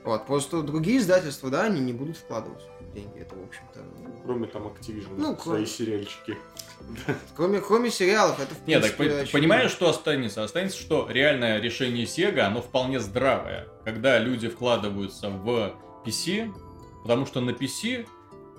[0.03, 2.61] Вот, просто другие издательства, да, они не будут вкладывать
[2.93, 3.19] деньги.
[3.19, 3.79] Это, в общем-то...
[4.23, 6.37] Кроме там Activision, Ну, свои кроме- сериальчики.
[7.35, 9.31] Кроме, кроме сериалов, это, в Нет, так принципе, по- очевидно.
[9.39, 10.43] понимаешь, что останется?
[10.45, 13.67] Останется, что реальное решение Sega, оно вполне здравое.
[13.83, 15.73] Когда люди вкладываются в
[16.05, 16.53] PC,
[17.03, 18.07] потому что на PC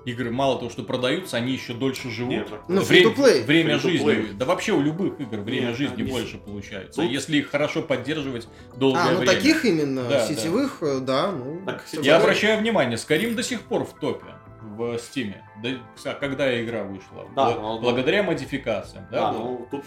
[0.05, 2.33] игры мало того, что продаются, они еще дольше живут.
[2.33, 3.45] Нет, Ну, Время, free-to-play.
[3.45, 3.81] время Free-to-play.
[4.23, 7.51] жизни, да вообще у любых игр время Нет, жизни они- больше получается, Тут- если их
[7.51, 9.33] хорошо поддерживать долгое А, ну время.
[9.35, 11.63] таких именно Да, сетевых, э, да, ну...
[11.67, 14.27] Так, Я обращаю внимание, Skyrim до сих пор в топе
[14.81, 15.35] в Steam.
[15.63, 15.71] Да,
[16.05, 17.27] а когда игра вышла?
[17.37, 19.07] Да, Бла- но- благодаря модификациям.
[19.11, 19.85] Да, Да, ну тут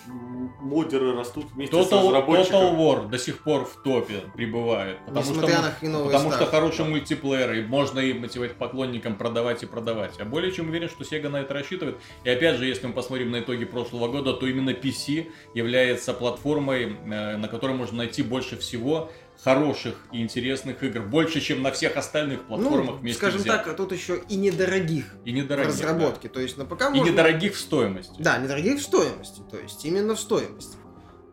[0.61, 2.61] модеры растут вместе с Total, разработчиком.
[2.61, 4.99] Total War до сих пор в топе прибывает.
[5.05, 9.63] Потому, что, Несмотря на хреновые потому что хороший мультиплеер, и можно и мотивировать поклонникам продавать
[9.63, 10.17] и продавать.
[10.19, 11.97] Я более чем уверен, что Sega на это рассчитывает.
[12.23, 16.95] И опять же, если мы посмотрим на итоги прошлого года, то именно PC является платформой,
[17.05, 19.09] э, на которой можно найти больше всего
[19.43, 21.01] хороших и интересных игр.
[21.01, 23.65] Больше, чем на всех остальных платформах Ну, вместе скажем взятых.
[23.65, 25.69] так, а тут еще и недорогих И в недорогих.
[25.71, 26.29] разработке.
[26.29, 26.87] То есть на ПК да.
[26.89, 27.11] И можно...
[27.11, 28.15] недорогих в стоимости.
[28.19, 29.41] Да, недорогих в стоимости.
[29.51, 30.77] То есть именно в стоимости.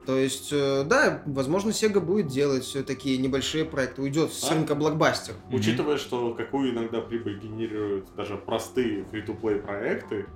[0.06, 4.54] То есть, э, да, возможно, Sega будет делать все такие небольшие проекты, уйдет с А?
[4.54, 5.34] рынка блокбастер.
[5.52, 10.26] Учитывая, что какую иногда прибыль генерируют даже простые фри-то-плей проекты,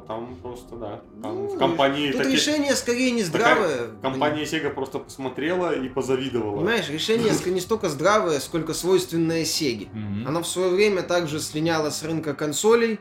[0.00, 3.88] то там просто, да, там Ну, в компании Тут таки- решение скорее не такая здравое.
[4.00, 6.56] компания Sega просто посмотрела и позавидовала.
[6.56, 9.44] Понимаешь, решение не столько здравое, сколько свойственное.
[9.92, 10.26] Мгм.
[10.28, 13.00] Она в свое время также слиняла с рынка консолей,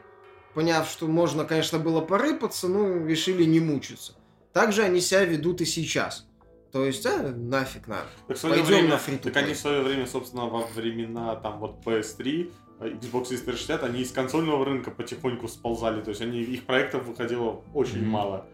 [0.53, 4.13] поняв, что можно, конечно, было порыпаться, но решили не мучиться.
[4.53, 6.27] Также они себя ведут и сейчас.
[6.71, 8.05] То есть, а, нафиг надо.
[8.27, 11.35] Так, в свое Пойдем время, на to так они в свое время, собственно, во времена
[11.35, 12.49] там вот PS3, э,
[12.81, 16.01] Xbox 360, они из консольного рынка потихоньку сползали.
[16.01, 18.09] То есть они их проектов выходило очень Мгм.
[18.09, 18.45] мало.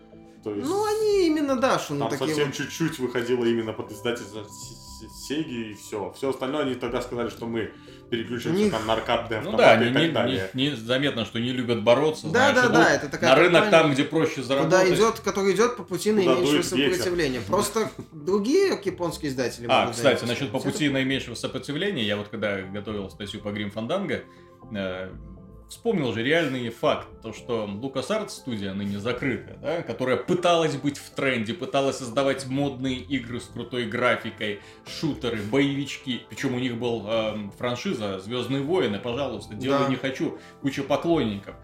[0.43, 2.55] То есть Ну, они именно, да, что там такие совсем вот...
[2.55, 4.45] чуть-чуть выходило именно под издательство
[5.09, 6.11] Сеги и все.
[6.15, 7.71] Все остальное они тогда сказали, что мы
[8.09, 10.49] переключимся них- там на аркадные Ну да, и не, так не- далее.
[10.53, 12.27] не- не заметно, что не любят бороться.
[12.27, 14.79] Да, знаешь, да, да, это такая На рынок там, где проще заработать.
[14.79, 16.93] Куда идет, который идет по пути Куда наименьшего дует ветер.
[16.93, 17.41] сопротивления.
[17.47, 23.09] Просто другие японские издатели А, кстати, насчет по пути наименьшего сопротивления, я вот когда готовил
[23.09, 24.23] статью по Грим Фанданго,
[24.73, 25.09] э,
[25.69, 31.09] вспомнил же реальный факт, то что LucasArts студия ныне закрытая, да, которая пыталась быть в
[31.11, 37.51] тренде, пыталась создавать модные игры с крутой графикой, шутеры, боевички, причем у них был эм,
[37.51, 39.89] франшиза Звездные войны, пожалуйста, делай Да.
[39.89, 41.55] не хочу, куча поклонников.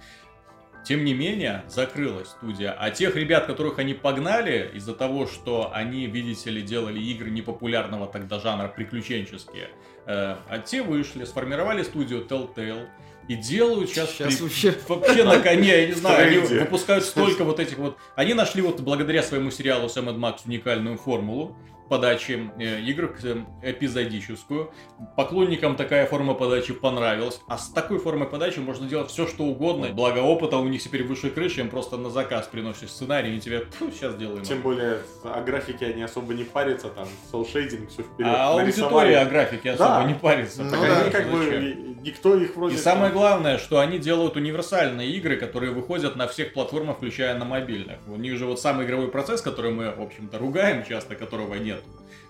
[0.85, 2.75] Тем не менее, закрылась студия.
[2.77, 8.05] А тех ребят, которых они погнали, из-за того, что они, видите ли, делали игры непопулярного
[8.07, 9.69] тогда жанра приключенческие,
[10.05, 12.87] э, а те вышли, сформировали студию Telltale
[13.27, 14.75] и делают сейчас, Сейчас при- вообще...
[14.87, 17.97] вообще на коне, я не знаю, они выпускают столько вот этих вот...
[18.15, 21.55] Они нашли вот благодаря своему сериалу Сэм Макс уникальную формулу
[21.93, 24.71] подачи э, игр э, эпизодическую.
[25.15, 27.39] Поклонникам такая форма подачи понравилась.
[27.47, 29.89] А с такой формой подачи можно делать все, что угодно.
[29.89, 33.67] Благо опыта у них теперь выше крыши, им просто на заказ приносишь сценарий, и тебе
[33.91, 34.41] сейчас делаем.
[34.41, 38.33] Тем более о графике они особо не парятся, там, соул-шейдинг, все вперед.
[38.35, 40.03] А аудитория о графике особо Да.
[40.05, 40.63] не парится.
[40.63, 41.01] Ну Так да.
[41.01, 42.73] они как бы, никто их вроде...
[42.73, 47.45] И самое главное, что они делают универсальные игры, которые выходят на всех платформах, включая на
[47.45, 47.99] мобильных.
[48.07, 51.82] У них же вот самый игровой процесс, который мы, в общем-то, ругаем часто, которого нет.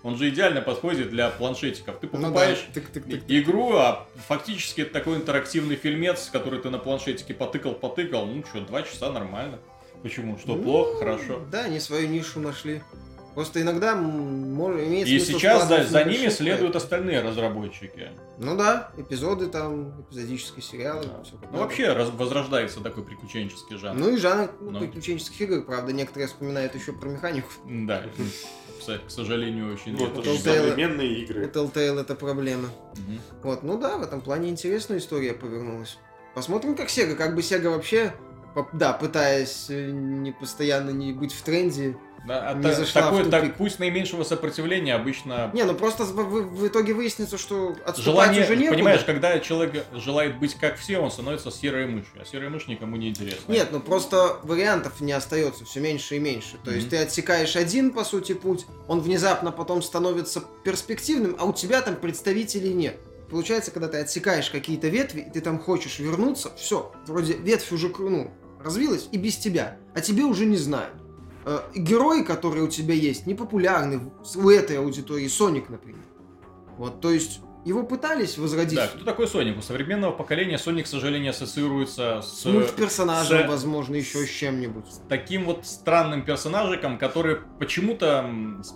[0.03, 1.97] Он же идеально подходит для планшетиков.
[1.99, 3.23] Ты Ну да, покупаешь тык-тык-тык.
[3.27, 8.25] и- игру, а фактически это такой интерактивный фильмец, который ты на планшетике потыкал-потыкал.
[8.25, 9.59] Ну что, два часа нормально.
[10.01, 10.37] Почему?
[10.37, 10.97] Что, Ну, плохо?
[10.99, 11.39] Хорошо.
[11.49, 12.81] Да, они свою нишу нашли.
[13.33, 18.09] Просто иногда может, имеет И сейчас за, за ними следуют остальные разработчики.
[18.37, 21.05] Ну да, эпизоды там, эпизодические сериалы.
[21.05, 21.23] Да.
[21.41, 23.97] как Ну вообще раз- возрождается такой приключенческий жанр.
[23.99, 24.79] Ну и жанр ну, Ну.
[24.81, 27.47] приключенческих игр, правда, некоторые вспоминают еще про механику.
[27.65, 28.03] Да,
[28.81, 30.21] к сожалению, очень редко.
[30.21, 31.45] Telltale- современные У игры.
[31.45, 32.69] Telltale это проблема.
[32.95, 33.19] Мгм.
[33.43, 35.97] Вот, ну да, в этом плане интересная история повернулась.
[36.35, 37.15] Посмотрим, как Sega.
[37.15, 38.13] Как бы Sega вообще,
[38.73, 41.97] да, пытаясь э, не постоянно не быть в тренде.
[42.27, 43.57] А Не зашла в такой, так, тупик.
[43.57, 48.55] пусть наименьшего сопротивления обычно Не, ну просто в, в- итоге выяснится, что отступать желание, уже
[48.55, 48.75] некуда.
[48.77, 52.95] понимаешь, когда человек желает быть как все, он становится серой мышью, а серая мышь никому
[52.95, 53.51] не интересна.
[53.51, 56.57] Нет, ну просто вариантов не остается все меньше и меньше.
[56.63, 56.91] То есть Мгм.
[56.91, 61.95] ты отсекаешь один, по сути, путь, он внезапно потом становится перспективным, а у тебя там
[61.95, 62.97] представителей нет.
[63.29, 67.89] Получается, когда ты отсекаешь какие-то ветви, и ты там хочешь вернуться, все, вроде ветвь уже
[67.97, 68.31] ну,
[68.63, 70.93] развилась и без тебя, а тебе уже не знают.
[71.45, 76.01] Э, герои, которые у тебя есть, непопулярны в- у этой аудитории, Соник, например.
[76.77, 79.57] Вот, то есть его пытались возродить Да, кто такой Соник?
[79.57, 84.85] У современного поколения Соник, к сожалению, ассоциируется с, с мультперсонажем, с- возможно, еще с чем-нибудь.
[85.09, 88.29] таким вот странным персонажиком, который почему-то
[88.63, 88.73] с-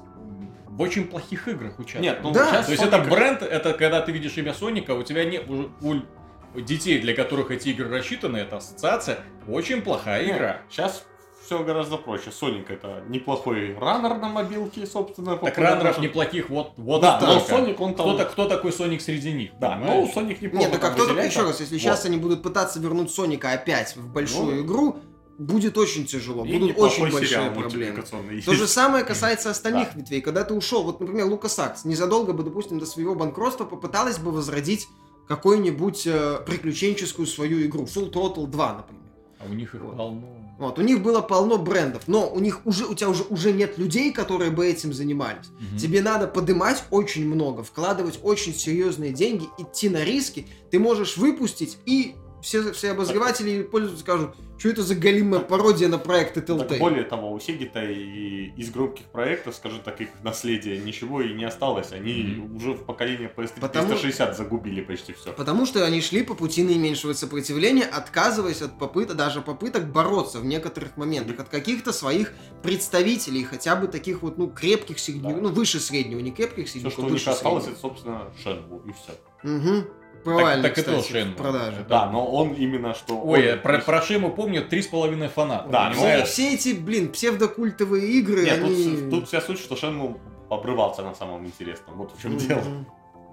[0.68, 2.04] в очень плохих играх участвует.
[2.04, 2.48] Нет, ну Да.
[2.52, 5.70] сейчас То есть это бренд, это когда ты видишь имя Соника, у тебя нет у,
[5.82, 10.62] у детей, для которых эти игры рассчитаны, это ассоциация, очень плохая Нет, игра.
[10.70, 11.04] Сейчас
[11.48, 12.30] все гораздо проще.
[12.32, 15.32] Соник это неплохой раннер на мобилке, собственно.
[15.32, 15.78] Так популярный.
[15.78, 17.64] раннеров неплохих вот, вот Да, но столько.
[17.64, 18.16] Соник он там...
[18.16, 19.52] Кто, кто такой Соник среди них?
[19.60, 20.14] Да, ну понимаешь?
[20.14, 21.40] Соник неплохо Нет, так а там кто только выделяется.
[21.40, 21.82] еще раз, если Вот.
[21.82, 24.62] сейчас они будут пытаться вернуть Соника опять в большую Ну.
[24.66, 24.98] игру,
[25.40, 28.04] будет очень тяжело, И будут очень большие проблемы.
[28.46, 30.20] То же самое касается остальных ветвей.
[30.22, 34.88] Когда ты ушел, вот, например, Лукасакс, незадолго бы, допустим, до своего банкротства попыталась бы возродить
[35.28, 37.84] какую-нибудь э, приключенческую свою игру.
[37.84, 39.04] Full Throttle 2, например.
[39.40, 39.96] А у них их Вот.
[39.98, 40.28] полно.
[40.58, 43.78] Вот, у них было полно брендов, но у них уже, у тебя уже, уже нет
[43.78, 45.48] людей, которые бы этим занимались.
[45.60, 45.78] Мгм.
[45.78, 50.48] Тебе надо подымать очень много, вкладывать очень серьезные деньги, идти на риски.
[50.72, 55.88] Ты можешь выпустить, и все, все обозреватели и пользователи скажут, что это за галимая пародия
[55.88, 56.80] на проекты Так, Telltale.
[56.80, 61.44] более того, у Сеги-то и из громких проектов, скажем так, их наследия ничего и не
[61.46, 61.92] осталось.
[61.92, 62.56] Они Мгм.
[62.56, 65.32] уже в поколение PS3 Потому- 360 загубили почти все.
[65.34, 70.46] Потому что они шли по пути наименьшего сопротивления, отказываясь от попыток, даже попыток бороться в
[70.46, 75.42] некоторых моментах, от каких-то своих представителей, хотя бы таких вот, ну, крепких средних, Да.
[75.42, 77.80] ну, выше среднего, не крепких Все, средних, что а у них осталось, среднего.
[77.80, 79.14] это, собственно, Шенму и все.
[79.44, 79.88] Мгм.
[80.18, 81.34] Так, Провальный, так и то кстати, Шенму.
[81.34, 81.78] в продаже.
[81.82, 83.20] Это- Да, но он именно что...
[83.22, 85.70] Ой, он- про, про Шему помню, три с половиной фаната.
[85.70, 89.10] Да, все, все эти, блин, псевдокультовые игры, Нет, тут, они...
[89.10, 91.96] тут вся суть, что Шенму обрывался на самом интересном.
[91.98, 92.40] Вот в чем Мгм.
[92.48, 92.64] дело.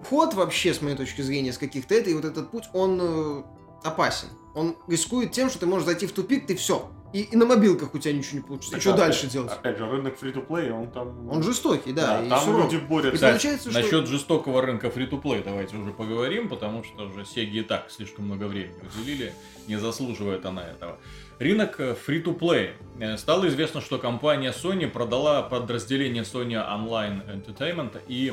[0.08, 3.42] Ход вообще, с моей точки зрения, с каких-то это, и вот этот путь, он э,
[3.84, 4.28] опасен.
[4.54, 6.88] он рискует тем, что ты можешь зайти в тупик, ты все.
[7.14, 8.72] И, и на мобилках у тебя ничего не получится.
[8.72, 9.52] Так, что опять- дальше делать?
[9.52, 11.30] Опять же, рынок фри-то-плей, он там...
[11.30, 13.24] Он жестокий, да, и там люди борются.
[13.24, 17.62] И получается, что- насчет жестокого рынка фри-то-плей давайте уже поговорим, потому что уже Сеги и
[17.62, 19.32] так слишком много времени уделили,
[19.68, 20.98] не заслуживает она этого.
[21.38, 22.72] Рынок э, фри-то-плей.
[22.98, 28.32] Э, Стало известно, что компания Sony продала подразделение Sony Online Entertainment и,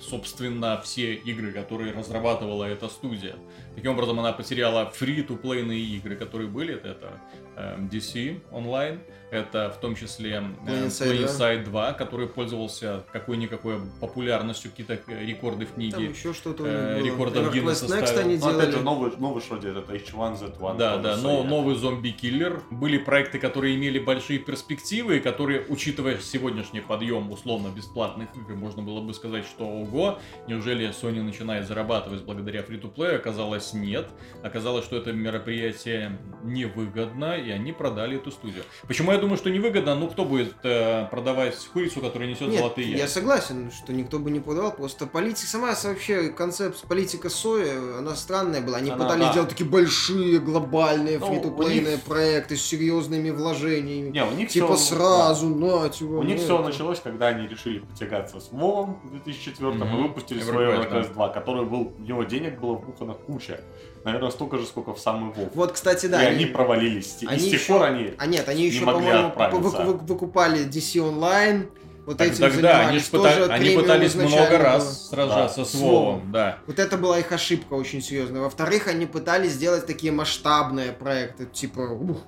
[0.00, 3.36] собственно, все игры, которые разрабатывала эта студия.
[3.74, 6.74] Таким образом, она потеряла фри-то-плейные игры, которые были.
[6.74, 7.20] Это,
[7.56, 11.26] это э, DC Online, это в том числе э, PlanetSide 2.
[11.26, 16.04] PlanetSide 2, который пользовался какой-никакой популярностью, какие-то рекорды в Там книге.
[16.10, 18.70] еще что-то э, рекордов Гиннесса Next они Ну, опять делали.
[18.72, 20.76] же, новый, новый что делает, это H1Z1.
[20.76, 22.62] Да, да, но новый зомби-киллер.
[22.70, 29.00] Были проекты, которые имели большие перспективы, и которые, учитывая сегодняшний подъем условно-бесплатных игр, можно было
[29.00, 33.16] бы сказать, что ого, неужели Sony начинает зарабатывать благодаря фри-то-плею?
[33.16, 34.08] Оказалось, нет.
[34.42, 38.62] Оказалось, что это мероприятие невыгодно, и они продали эту студию.
[38.86, 39.94] Почему я думаю, что невыгодно?
[39.94, 43.14] Ну, кто будет э, продавать курицу, которая несет Нет, золотые я яйца?
[43.14, 48.60] согласен, что никто бы не продавал, просто политика, сама вообще концепт политика сои, она странная
[48.60, 48.78] была.
[48.78, 49.32] Они Она, пытались да.
[49.34, 54.10] делать такие большие, глобальные, Ну, фри-то-плейные у них- проекты с серьезными вложениями.
[54.10, 56.08] Не, у них типа всё- сразу, на тебе.
[56.10, 60.02] У них на все началось, когда они решили потягаться с Вовом в 2004 и Мгм.
[60.08, 60.72] выпустили EverQuest, свой да.
[60.82, 63.60] EverQuest 2, который был, в него денег было вбухано куча.
[64.06, 65.48] Наверное, столько же, сколько в самый Вов.
[65.54, 66.22] Вот, кстати, да.
[66.22, 67.18] и они, провалились.
[67.22, 68.14] И они с тех еще- пор они...
[68.16, 71.68] А нет, они не еще, могли по-моему, вы- вы- выкупали DC Online.
[72.06, 73.02] Вот Так, этим тогда они, занимались.
[73.02, 74.58] ж пыта- Тоже они пытались много было.
[74.58, 75.64] раз сражаться Да.
[75.64, 76.58] с Вовом, да.
[76.68, 78.42] Вот это была их ошибка очень серьезная.
[78.42, 82.18] Во-вторых, они пытались сделать такие масштабные проекты, типа, ух,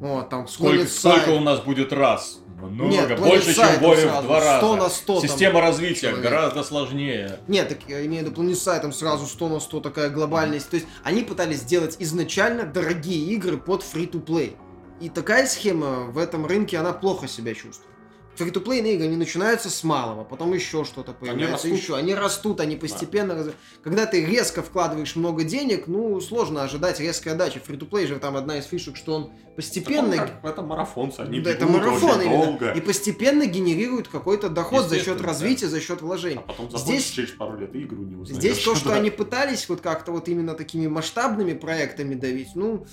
[0.00, 2.40] вот, там, Сколько, сколько у нас будет раз?
[2.68, 4.76] Много, Нет, больше, чем в Вове в сразу, два 100 раза.
[4.76, 6.20] на 100 там Система развития человек.
[6.22, 7.38] гораздо сложнее.
[7.48, 10.70] Нет, так я имею в виду там сразу 100 на 100 такая глобальность.
[10.70, 14.56] То есть они пытались сделать изначально дорогие игры под free-to-play.
[15.00, 17.91] И такая схема в этом рынке, она плохо себя чувствует.
[18.36, 21.72] Фри-то-плейные игры, они начинаются с малого, потом еще что-то появляется, растут.
[21.72, 21.96] еще.
[21.96, 23.34] Они растут, они постепенно...
[23.34, 23.48] раз-
[23.84, 27.60] Когда ты резко вкладываешь много денег, ну, сложно ожидать резкой отдачи.
[27.60, 30.12] Фри-то-плей же там одна из фишек, что он постепенно...
[30.16, 32.44] Потом как- это марафонцы, они Да, это марафон очень именно.
[32.46, 32.72] долго.
[32.72, 36.40] И постепенно генерирует какой-то доход за счет развития, за счет вложений.
[36.46, 38.38] А потом Здесь- через пару лет и игру не узнаешь.
[38.40, 38.94] Здесь то, что Да.
[38.96, 42.86] они пытались вот как-то вот именно такими масштабными проектами давить, ну,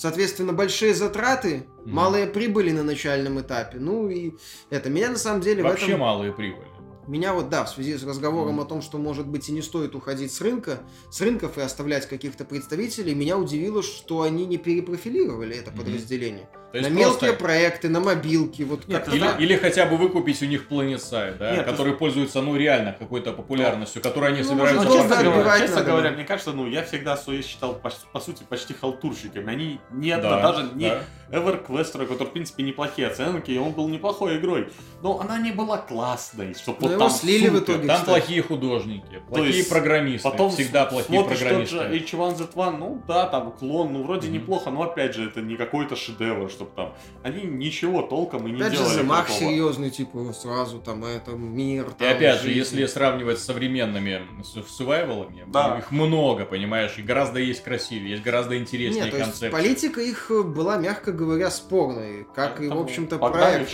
[0.00, 1.94] соответственно, большие затраты, Мгм.
[1.94, 3.78] малые прибыли на начальном этапе.
[3.78, 4.32] Ну и
[4.70, 6.00] это меня на самом деле в Вообще этом...
[6.00, 6.69] малые прибыли.
[7.10, 9.96] Меня вот, да, в связи с разговором о том, что, может быть, и не стоит
[9.96, 10.78] уходить с рынка,
[11.10, 16.48] с рынков и оставлять каких-то представителей, меня удивило, что они не перепрофилировали это подразделение.
[16.70, 19.40] То есть на мелкие просто- проекты, на мобилки, вот Нет, как-то Или, так.
[19.40, 24.00] или хотя бы выкупить у них PlanetSide, да, Нет, который пользуется, ну, реально какой-то популярностью,
[24.00, 26.14] которую они Ну, собираются можно честно говоря, честно надо, говоря, да.
[26.16, 29.50] мне кажется, ну, я всегда Суэ считал, по, по сути, почти халтурщиками.
[29.52, 31.02] Они не одна, Да, даже не да.
[31.32, 34.68] EverQuest, который, в принципе, неплохие оценки, и он был неплохой игрой.
[35.02, 37.62] Но она не была классной, чтобы вот там слили в супер.
[37.64, 37.86] итоге.
[37.88, 38.06] Там кстати.
[38.08, 41.76] плохие художники, плохие есть программисты, Потом всегда плохие программисты.
[41.78, 44.36] тот же H1Z1, ну да, там клон, ну вроде Мгм.
[44.36, 46.94] неплохо, но опять же, это не какой-то шедевр, чтобы там...
[47.22, 49.40] Они ничего толком и не Опять же, делали замах такого.
[49.50, 52.58] серьезный, типа, сразу там, это, мир, И там, опять же, жизнь.
[52.58, 54.22] если сравнивать с современными
[54.68, 55.78] сувайвалами, Да.
[55.78, 59.50] их много, понимаешь, и гораздо есть красивее, есть гораздо интереснее Нет, то есть концепции.
[59.50, 63.66] политика их была, мягко говоря, спорной, как и, в общем-то, и правильно.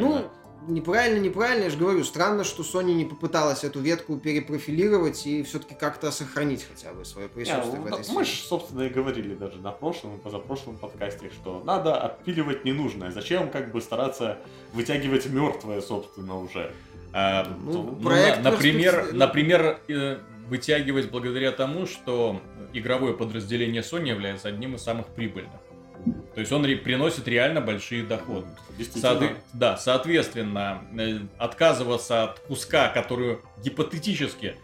[0.00, 0.24] Ну,
[0.68, 5.74] неправильно, неправильно, я же говорю, странно, что Sony не попыталась эту ветку перепрофилировать и все-таки
[5.74, 9.34] как-то сохранить хотя бы свое присутствие ну, в да, этой мы же, собственно, и говорили
[9.34, 13.10] даже на прошлом и позапрошлом подкасте, что надо отпиливать ненужное.
[13.10, 14.38] Зачем как бы стараться
[14.72, 16.72] вытягивать мертвое, собственно, уже?
[17.12, 22.40] А, Ну, ну, на- например, например, э, вытягивать благодаря тому, что
[22.72, 25.60] игровое подразделение Sony является одним из самых прибыльных.
[26.34, 28.46] То есть он ре- приносит реально большие доходы.
[28.76, 29.14] Действительно.
[29.14, 34.56] Соотве- да, соответственно, э, отказываться от куска, который гипотетически,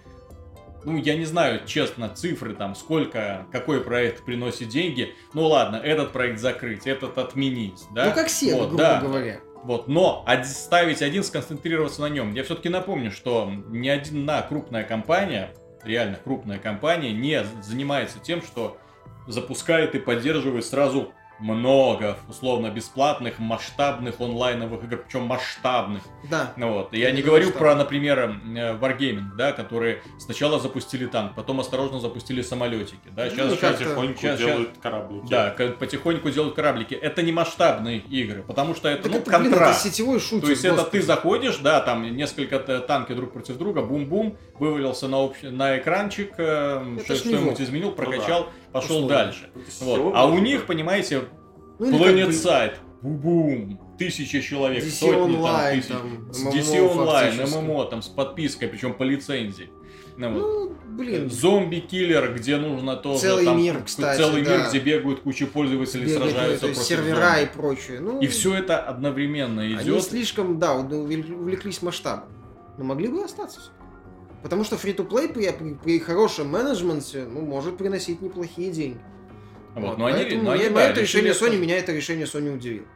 [0.85, 5.14] ну, я не знаю, честно, цифры там, сколько, какой проект приносит деньги.
[5.33, 8.07] Ну ладно, этот проект закрыть, этот отменить, да?
[8.07, 9.00] Ну, как SEO, Вот, грубо да.
[9.00, 9.40] говоря.
[9.62, 12.35] Вот, но од- ставить один, сконцентрироваться на нем.
[12.35, 18.76] Я все-таки напомню, что ни одна крупная компания, реально крупная компания, не занимается тем, что
[19.28, 26.02] запускает и поддерживает сразу много условно бесплатных масштабных онлайновых игр, причем масштабных.
[26.31, 26.52] Да.
[26.57, 26.92] Ну Вот.
[26.94, 27.68] Я не Это говорю масштабно.
[27.68, 28.18] про, например,
[28.57, 33.57] э, Wargaming, да, которые сначала запустили танк, потом осторожно запустили самолетики, да, Ну, сейчас, и
[33.57, 35.26] сейчас, Потихоньку щас- делают кораблики.
[35.28, 36.94] да, потихоньку делают кораблики.
[36.94, 40.42] Это не масштабные игры, потому что это, Так ну, это, блин, это сетевой шутер.
[40.46, 41.00] То есть это господи.
[41.00, 46.33] ты заходишь, да, там несколько танки друг против друга, бум-бум, вывалился на, общ- на экранчик,
[46.38, 49.08] э, Это не что-нибудь изменил, Ну прокачал, пошел условия.
[49.16, 49.50] дальше.
[49.54, 50.12] Ну, то есть Вот.
[50.14, 51.23] А у них, понимаете,
[51.90, 51.98] Ну,
[52.30, 55.88] Side, бум, тысяча человек, DC сотни Online, там тысяч.
[55.88, 57.56] там, С DC фактически.
[57.58, 59.70] ММО, там с подпиской, причем по лицензии.
[60.16, 60.28] Ну.
[60.30, 64.68] Ну, блин, Зомби-киллер, где нужно тоже Целый там, мир, кстати, целый мир, да.
[64.68, 67.42] где бегают куча пользователей, бегать, сражаются то против сервера зомби.
[67.42, 68.00] и прочее.
[68.00, 70.02] Ну, И все это одновременно Они идет.
[70.04, 72.28] слишком, да, увл- увлеклись масштабом.
[72.78, 73.60] Но могли бы остаться.
[74.42, 79.00] Потому что free-to-play при, при, при хорошем менеджменте ну, может приносить неплохие деньги.
[79.75, 82.54] Вот, Вот, но они, но они, меня- да, это решение Sony, меня это решение Sony
[82.54, 82.87] удивило.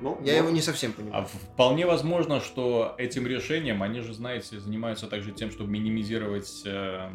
[0.00, 0.38] Ну, Я вот.
[0.40, 1.22] его не совсем понимаю.
[1.22, 7.08] А вполне возможно, что этим решением, они же, знаете, занимаются также тем, чтобы минимизировать э,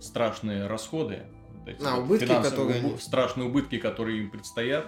[0.00, 1.22] страшные расходы.
[1.66, 4.86] эти А, убытки, которые они- страшные убытки, которые им предстоят.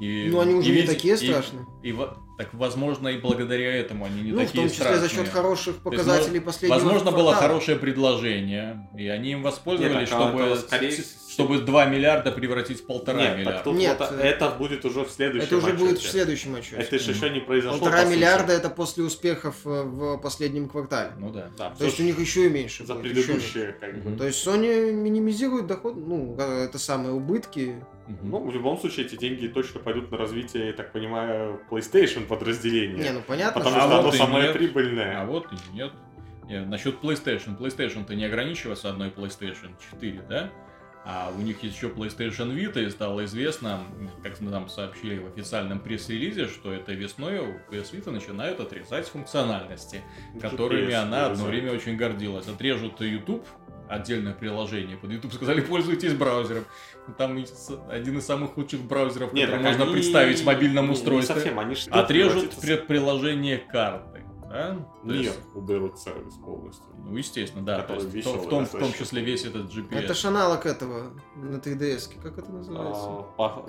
[0.00, 1.66] И, Ну, они уже и не ведь- такие и- страшные.
[1.82, 5.08] И, во- так, возможно, и благодаря этому они не ну, в такие том числе страшные.
[5.08, 7.42] за счет хороших есть, показателей последнего Возможно, было квартала.
[7.48, 10.90] хорошее предложение, и они им воспользовались, Нет, так, а чтобы, это скорее-
[11.32, 13.64] чтобы 2 миллиарда превратить в полтора Нет, так миллиарда.
[13.64, 16.08] тут Нет, вот э, это будет уже в следующем Это уже будет в отчете.
[16.10, 16.76] следующем отчете.
[16.76, 17.78] Это же еще не произошло.
[17.78, 21.12] Полтора по миллиарда это после успехов э, в последнем квартале.
[21.18, 21.50] Ну да.
[21.56, 22.84] Да, То есть у них еще и меньше.
[22.84, 24.16] за будет, предыдущие, как бы.
[24.16, 27.76] То есть Sony минимизирует доход, ну, э, это самые убытки.
[28.08, 28.30] Мгм.
[28.30, 33.02] Ну, в любом случае, эти деньги точно пойдут на развитие, я так понимаю, PlayStation подразделения.
[33.02, 34.52] Не, ну понятно, Потому А что вот оно самое нет.
[34.54, 35.22] прибыльное.
[35.22, 35.92] А вот и нет.
[36.48, 37.56] Не, насчет PlayStation.
[37.56, 40.50] PlayStation-то не ограничивается одной PlayStation 4, да?
[41.04, 43.80] А у них есть еще PlayStation Vita, и стало известно,
[44.22, 50.02] как нам сообщили в официальном пресс-релизе, что этой весной у PS Vita начинают отрезать функциональности,
[50.40, 51.50] которыми GPS она одно вырезают.
[51.64, 52.46] время очень гордилась.
[52.46, 53.44] Отрежут YouTube,
[53.88, 56.64] отдельное приложение под YouTube, сказали, пользуйтесь браузером.
[57.18, 57.44] Там
[57.90, 61.34] один из самых лучших браузеров, Нет, который можно они- представить в мобильном устройстве.
[61.34, 64.22] Не совсем, они Отрежут пред- приложение карты.
[64.52, 64.74] Да?
[64.74, 66.84] То Нет, есть- уберут сервис полностью.
[66.98, 67.82] Ну, естественно, да.
[67.82, 69.98] То есть в, том, веселый в, том, в том числе весь этот GPS.
[69.98, 72.20] это ж аналог этого на 3DS.
[72.22, 73.24] Как это называется?
[73.38, 73.64] А,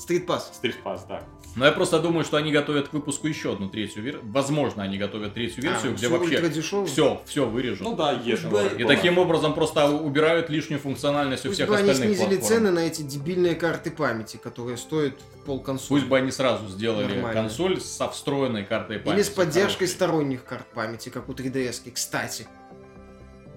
[0.00, 0.42] с- Street Pass.
[0.62, 1.22] Street Pass, да.
[1.56, 4.22] Но я просто думаю, что они готовят к выпуску еще одну третью версию.
[4.30, 7.80] Возможно, они готовят третью версию, А, где вообще все, все вырежут.
[7.80, 8.44] Ну да, есть.
[8.46, 12.36] бы- И таким образом просто убирают лишнюю функциональность у Пусть всех бы они остальных снизили
[12.38, 12.62] платформ.
[12.64, 15.98] цены на эти дебильные карты памяти, которые стоят пол консоли.
[16.00, 17.32] Пусть бы они сразу сделали Нормально.
[17.42, 19.16] консоль со встроенной картой памяти.
[19.18, 19.94] Или с поддержкой хорошей.
[19.94, 21.90] сторонних карт памяти, как у 3DS.
[21.92, 22.46] Кстати.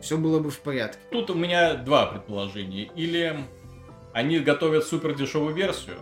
[0.01, 0.99] Все было бы в порядке.
[1.11, 2.89] Тут у меня два предположения.
[2.95, 3.37] Или
[4.13, 5.97] они готовят супер дешевую версию,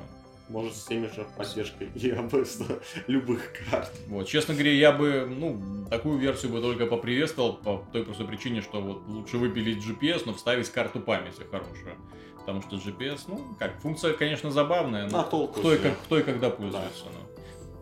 [0.52, 2.66] Может, с теми же поддержкой и обычно
[3.08, 3.90] любых карт.
[4.08, 8.62] Вот, честно говоря, я бы, ну, такую версию бы только поприветствовал по той простой причине,
[8.62, 11.96] что вот лучше выпилить GPS, но вставить карту памяти хорошую.
[12.36, 16.20] Потому что GPS, ну, как, функция, конечно, забавная, но А толку кто, и как, кто
[16.20, 17.06] и когда пользуется.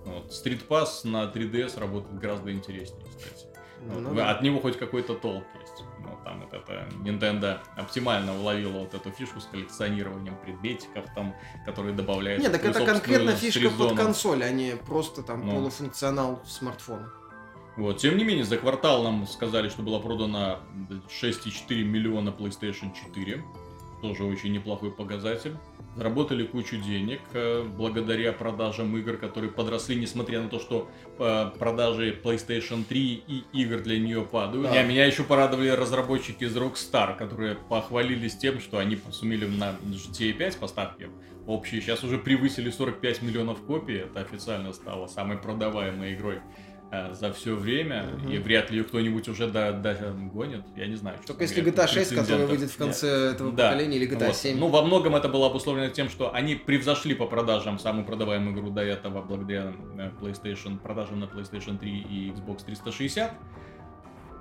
[0.05, 0.13] ну.
[0.13, 0.31] Вот.
[0.31, 3.47] Street Pass на 3DS работает гораздо интереснее, кстати.
[3.81, 3.99] Вот.
[4.01, 4.29] Ну да.
[4.29, 5.83] От него хоть какой-то толк есть.
[6.29, 11.33] Там вот это Nintendo оптимально уловила вот эту фишку с коллекционированием предметиков, там,
[11.65, 12.43] которые добавляют.
[12.43, 15.53] Не, так это конкретно фишка под консоль, а не просто там Ну.
[15.53, 17.11] полуфункционал смартфона.
[17.77, 17.97] Вот.
[17.97, 20.59] Тем не менее, за квартал нам сказали, что было продано
[21.09, 23.43] 6,4 миллиона PlayStation 4.
[24.03, 25.57] Тоже очень неплохой показатель.
[25.95, 32.17] Заработали кучу денег э, благодаря продажам игр, которые подросли, несмотря на то, что э, продажи
[32.23, 34.67] PlayStation 3 и игр для нее падают.
[34.67, 34.81] Да.
[34.81, 40.33] Не, меня еще порадовали разработчики из Rockstar, которые похвалились тем, что они сумели на GTA
[40.33, 41.09] 5 поставки
[41.49, 43.97] общие сейчас уже превысили 45 миллионов копий.
[43.97, 46.39] Это официально стало самой продаваемой игрой
[46.91, 48.31] за все время, Мгм.
[48.31, 50.63] и вряд ли ее кто-нибудь уже до, догонит.
[50.75, 51.17] Я не знаю.
[51.27, 52.87] Только если GTA 6, который претендентов выйдет в нет.
[52.87, 53.69] конце этого Да.
[53.71, 54.35] поколения, или GTA Вот.
[54.35, 54.57] 7.
[54.57, 58.71] Ну, во многом это было обусловлено тем, что они превзошли по продажам самую продаваемую игру
[58.71, 63.33] до этого благодаря э, PlayStation, продажам на PlayStation 3 и Xbox 360.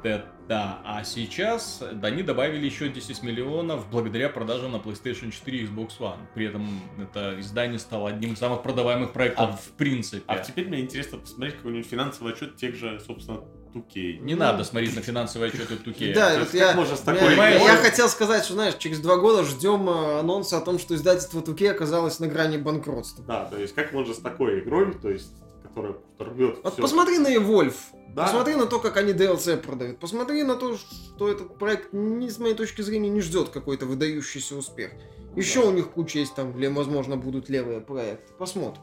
[0.04, 5.66] Э, Да, а сейчас они добавили еще 10 миллионов благодаря продажам на PlayStation 4 и
[5.66, 6.16] Xbox One.
[6.34, 6.66] При этом
[6.98, 10.22] это издание стало одним из самых продаваемых проектов А- в принципе.
[10.26, 13.40] А теперь мне интересно посмотреть какой-нибудь финансовый отчет тех же, собственно,
[13.74, 14.20] 2K.
[14.20, 16.14] Не Ну, надо смотреть на финансовые отчеты Туке.
[16.14, 19.00] Да, вот я, как можно с я- такой я, игрой- хотел сказать, что, знаешь, через
[19.00, 23.22] два года ждем э, анонса о том, что издательство Туке оказалось на грани банкротства.
[23.26, 25.34] Да, то есть как можно с такой игрой, то есть,
[25.82, 27.74] которая рвет Вот всё- посмотри на Evolve,
[28.14, 28.24] Да.
[28.24, 32.38] посмотри на то, как они DLC продают, посмотри на то, что этот проект, ни, с
[32.38, 34.90] моей точки зрения, не ждет какой-то выдающийся успех.
[35.36, 38.32] Еще у них куча есть там, где, возможно, будут левые проекты.
[38.38, 38.82] Посмотрим.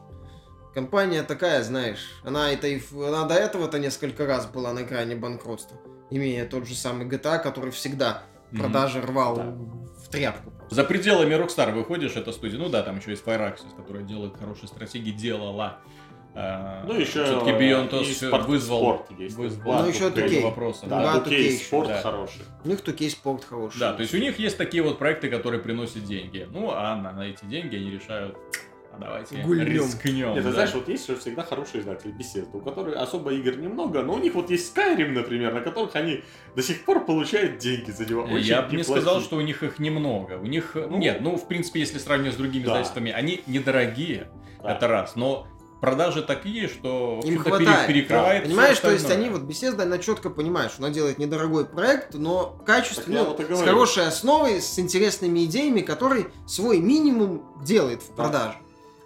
[0.74, 5.78] Компания такая, знаешь, она, это она до этого-то несколько раз была на грани банкротства,
[6.10, 8.60] имея тот же самый GTA, который всегда Мгм.
[8.62, 9.42] продажи рвал Да.
[10.04, 10.52] в тряпку.
[10.70, 14.68] За пределами Rockstar выходишь, это студия, ну да, там еще есть Firaxis, которая делает хорошие
[14.68, 15.78] стратегии, делала.
[16.38, 19.36] А, Ну, еще Все-таки Beyond Us спорт- вызвал, спорт есть.
[19.36, 20.42] вызвал Ну, еще кучу 2K.
[20.42, 20.88] вопросов.
[20.88, 22.00] Да, Да, да, 2K, спорт да.
[22.02, 22.42] хороший.
[22.62, 23.78] У них есть спорт хороший.
[23.78, 26.46] Да, то есть у них есть такие вот проекты, которые приносят деньги.
[26.52, 28.36] Ну, а на, на эти деньги они решают,
[28.92, 29.66] а давайте Гульнем.
[29.66, 30.26] рискнем.
[30.34, 30.52] Нет, ты да.
[30.52, 34.18] знаешь, вот есть же всегда хорошие издатели Bethesda, у которых особо игр немного, но у
[34.18, 36.22] них вот есть Skyrim, например, на которых они
[36.54, 38.24] до сих пор получают деньги за него.
[38.24, 40.34] Очень Я бы не сказал, что у них их немного.
[40.34, 42.72] У них, Ну, нет, ну, в принципе, если сравнивать с другими да.
[42.72, 44.28] издательствами, они недорогие,
[44.62, 44.74] Да.
[44.76, 45.46] это раз, но
[45.80, 47.86] продажи такие, что Им хватает.
[47.86, 52.14] перекрывает Понимаешь, то есть они вот Bethesda, она четко понимает, что она делает недорогой проект,
[52.14, 58.02] но качественный, я ну, вот с хорошей основой, с интересными идеями, который свой минимум делает
[58.02, 58.14] в Да.
[58.14, 58.54] продаже.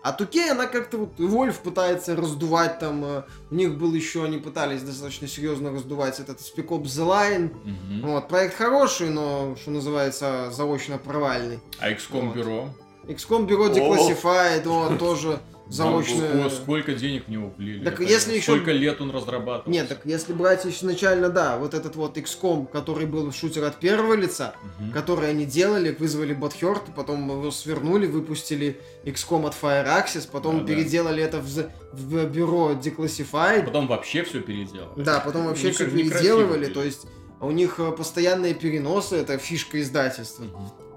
[0.03, 4.39] А Туке она как-то вот Вольф пытается раздувать там, э, у них был еще, они
[4.39, 7.55] пытались достаточно серьезно раздувать этот Spec Ops The Line.
[7.65, 8.11] Мгм.
[8.13, 11.61] Вот, проект хороший, но, что называется, заочно провальный.
[11.79, 12.35] А XCOM Вот.
[12.37, 12.69] бюро?
[13.09, 13.75] XCOM Bureau О.
[13.75, 15.39] Declassified, вот, тоже
[15.71, 16.25] заочно...
[16.41, 17.85] Ого, сколько денег в него влили.
[17.85, 19.73] Так Это если еще- Сколько лет он разрабатывал?
[19.73, 24.15] Нет, так если брать изначально, да, вот этот вот XCOM, который был шутер от первого
[24.15, 24.93] лица, Мгм.
[24.93, 30.67] который они делали, вызвали Butthurt, потом его свернули, выпустили XCOM от Fireaxis, потом Да-да.
[30.75, 33.65] переделали это в, в бюро Declassified.
[33.67, 34.93] Потом вообще все переделал.
[34.97, 37.07] Да, потом вообще Некрасиво все переделывали, то есть
[37.41, 40.45] у них э, постоянные переносы, это фишка издательства.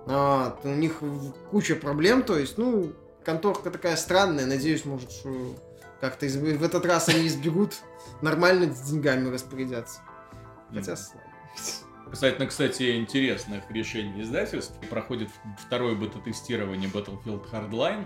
[0.05, 0.95] А, у них
[1.51, 2.91] куча проблем, то есть, ну,
[3.23, 5.55] конторка такая странная, надеюсь, может, что
[6.01, 7.75] как-то из- в этот раз они избегут
[8.21, 10.01] нормально с деньгами распорядятся.
[10.73, 10.95] Хотя.
[12.09, 15.29] Касательно, кстати, интересных решений издательств, проходит
[15.65, 18.05] второе бета-тестирование Battlefield Hardline.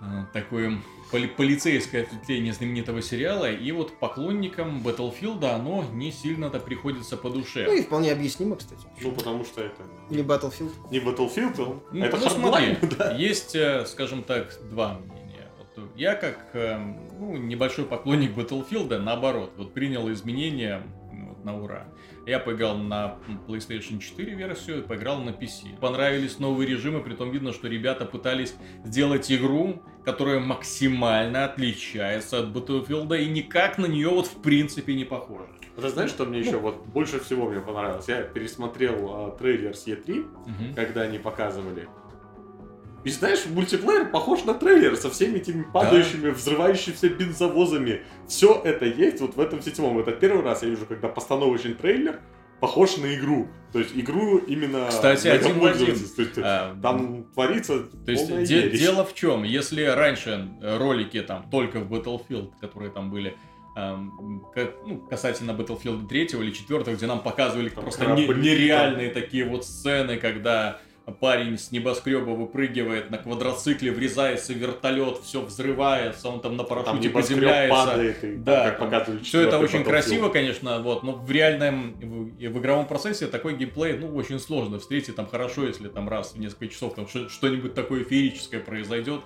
[0.00, 0.78] А, Такое
[1.10, 3.50] поли- полицейское ответвление знаменитого сериала.
[3.50, 7.78] И вот поклонникам Battlefield оно не сильно-то приходится по Ну душе.
[7.78, 8.82] и вполне объяснимо, кстати.
[9.00, 10.72] Ну, потому что это Не Battlefield.
[10.90, 13.12] не Battlefield, он- Ну, это ну, смотри, да.
[13.16, 15.48] есть, э, скажем так, два мнения.
[15.76, 20.82] Вот я как эм, ну, небольшой поклонник Battlefield, наоборот, вот принял изменения
[21.12, 21.88] вот, на ура.
[22.26, 25.78] Я поиграл на PlayStation 4 версию, поиграл на PC.
[25.80, 28.52] Понравились новые режимы, притом видно, что ребята пытались
[28.84, 35.04] сделать игру, которая максимально отличается от Battlefield и никак на нее вот в принципе не
[35.04, 35.48] похожа.
[35.74, 36.44] Ты знаешь, что мне Ну.
[36.46, 38.06] еще вот больше всего мне понравилось?
[38.06, 40.74] Я пересмотрел а, трейлер с E3, Мгм.
[40.76, 41.88] когда они показывали.
[43.02, 48.02] И знаешь, мультиплеер похож на трейлер со всеми этими падающими, взрывающимися бензовозами.
[48.28, 49.98] Все это есть вот в этом седьмом.
[49.98, 52.20] Это первый раз я вижу, когда постановочный трейлер
[52.60, 53.48] похож на игру.
[53.72, 55.86] То есть игру именно Кстати, один в один.
[55.86, 55.92] То
[56.22, 59.42] есть А, там творится То есть де- дело в чем?
[59.42, 63.36] Если раньше ролики там только в Battlefield, которые там были
[63.76, 69.10] эм, ка- ну, касательно Battlefield 3 или 4, где нам показывали Там просто корабли, нереальные
[69.10, 70.80] такие вот сцены, когда
[71.12, 77.10] парень с небоскреба выпрыгивает на квадроцикле, врезается в вертолет, все взрывается, он там на парашюте
[77.10, 77.74] приземляется.
[77.86, 82.30] падает, и, Да, как показывали Все это очень красиво, конечно, вот, но в реальном, в,
[82.36, 86.38] в игровом процессе такой геймплей, ну, очень сложно встретить, там хорошо, если там раз в
[86.38, 89.20] несколько часов там что- что-нибудь такое феерическое произойдет.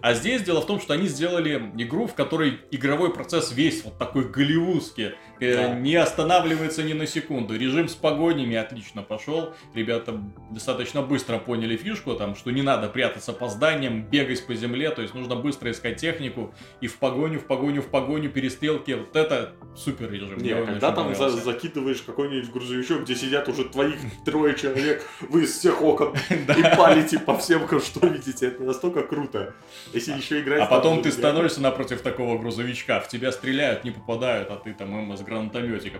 [0.00, 3.98] А здесь дело в том, что они сделали игру, в которой игровой процесс весь вот
[3.98, 5.74] такой голливудский, э, Да.
[5.74, 7.56] не останавливается ни на секунду.
[7.56, 9.54] Режим с погонями отлично пошел.
[9.74, 10.20] Ребята
[10.50, 15.02] достаточно быстро поняли фишку, там, что не надо прятаться по зданиям, бегать по земле, то
[15.02, 18.92] есть нужно быстро искать технику и в погоню, в погоню, в погоню, перестрелки.
[18.92, 20.38] Вот это супер режим.
[20.38, 25.44] Не, Мне когда там за- закидываешь какой-нибудь грузовичок, где сидят уже твоих трое человек, вы
[25.44, 29.54] из всех окон и палите по всем, что видите, это настолько круто.
[29.92, 30.60] Если еще играть...
[30.60, 34.98] А потом ты становишься напротив такого грузовичка, в тебя стреляют, не попадают, а ты там
[34.98, 35.98] им из гранатометика.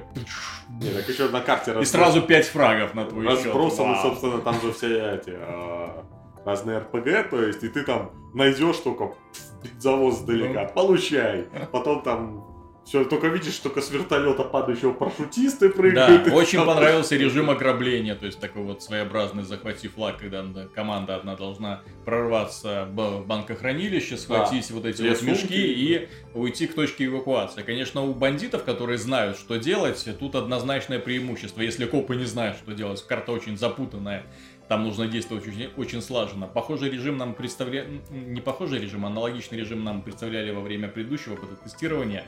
[0.68, 3.46] Не, так еще на карте И разброс- сразу пять фрагов на твой счет.
[3.46, 6.04] разбросаны, собственно, там же все эти а,
[6.44, 9.14] разные РПГ, то есть, и ты там найдешь только
[9.62, 11.46] бензовоз сдалека, получай.
[11.72, 12.53] Потом там
[12.84, 16.26] все, только видишь, только с вертолета падающего парашютисты Да, прыгают.
[16.28, 20.66] и очень там- понравился режим ограбления, то есть такой вот своеобразный захвати флаг, когда да,
[20.74, 25.30] команда одна должна прорваться в банкохранилище, схватить вот эти Две вот сумки.
[25.32, 27.62] мешки и уйти к точке эвакуации.
[27.62, 31.62] Конечно, у бандитов, которые знают, что делать, тут однозначное преимущество.
[31.62, 34.24] Если копы не знают, что делать, карта очень запутанная,
[34.68, 36.46] там нужно действовать очень, очень слаженно.
[36.46, 41.36] Похожий режим нам представляли, не похожий режим, а аналогичный режим нам представляли во время предыдущего
[41.62, 42.24] тестирования.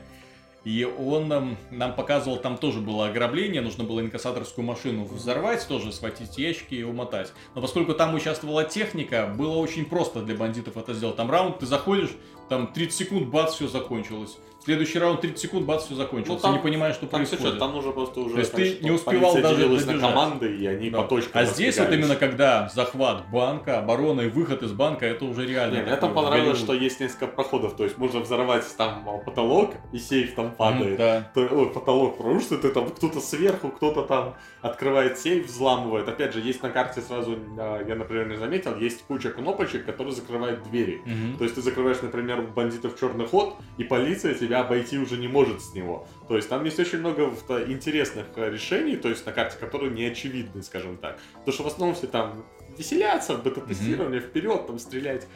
[0.67, 6.37] И он нам, показывал, там тоже было ограбление, нужно было инкассаторскую машину взорвать, тоже схватить
[6.37, 7.31] ящики и умотать.
[7.55, 11.15] Но поскольку там участвовала техника, было очень просто для бандитов это сделать.
[11.15, 12.09] Там раунд, ты заходишь,
[12.49, 14.37] Там 30 секунд, бац, все закончилось.
[14.67, 16.41] Следующий раунд 30 секунд, бац, все закончилось.
[16.41, 17.41] Ну, там- ты не понимаешь, что Там, происходит.
[17.45, 18.33] сюжет, там нужно просто уже...
[18.33, 20.01] То есть ты не успевал даже на добежать.
[20.01, 21.03] команды, и они Да.
[21.03, 25.23] по точкам А здесь вот именно когда захват банка, оборона и выход из банка, это
[25.23, 25.75] уже реально.
[25.77, 29.99] Не, мне там понравилось, что есть несколько проходов, то есть можно взорвать там потолок, и
[29.99, 30.97] сейф там падает.
[30.97, 31.31] Да.
[31.33, 36.09] То- ой, потолок прорушится, ты там кто-то сверху, кто-то там открывает сейф, взламывает.
[36.09, 40.13] Опять же, есть на карте сразу, а, я, например, не заметил, есть куча кнопочек, которые
[40.13, 41.01] закрывают двери.
[41.05, 41.37] Мгм.
[41.37, 45.61] То есть ты закрываешь, например, бандитов черный ход, и полиция тебя обойти уже не может
[45.61, 46.07] с него.
[46.27, 49.91] То есть там есть очень много то- интересных э, решений, то есть на карте, которые
[49.91, 51.19] не очевидны, скажем так.
[51.33, 52.45] Потому что в основном все там
[52.77, 55.27] веселятся, бета-тестирование, вперед, там стрелять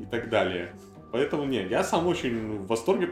[0.00, 0.74] и так далее.
[1.12, 3.10] Поэтому не, я сам очень в восторге,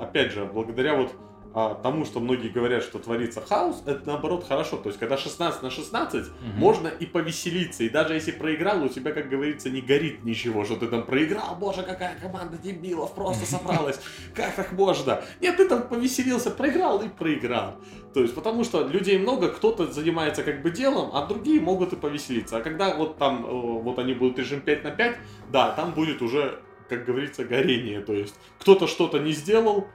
[0.00, 1.12] опять же, благодаря вот
[1.52, 4.76] а, тому, что многие говорят, что творится хаос, это наоборот хорошо.
[4.76, 6.58] То есть, когда 16 на 16, Мгм.
[6.58, 7.82] можно и повеселиться.
[7.82, 11.56] И даже если проиграл, у тебя, как говорится, не горит ничего, что ты там проиграл,
[11.58, 14.00] боже, какая команда дебилов просто собралась,
[14.34, 15.22] как так можно?
[15.40, 17.74] Нет, ты там повеселился, проиграл и проиграл.
[18.14, 21.96] То есть, потому что людей много, кто-то занимается как бы делом, а другие могут и
[21.96, 22.56] повеселиться.
[22.58, 23.48] А когда вот там, э,
[23.82, 25.16] вот они будут режим 5 на 5,
[25.50, 28.00] да, там будет уже, как говорится, горение.
[28.00, 29.86] То есть, кто-то что-то не сделал,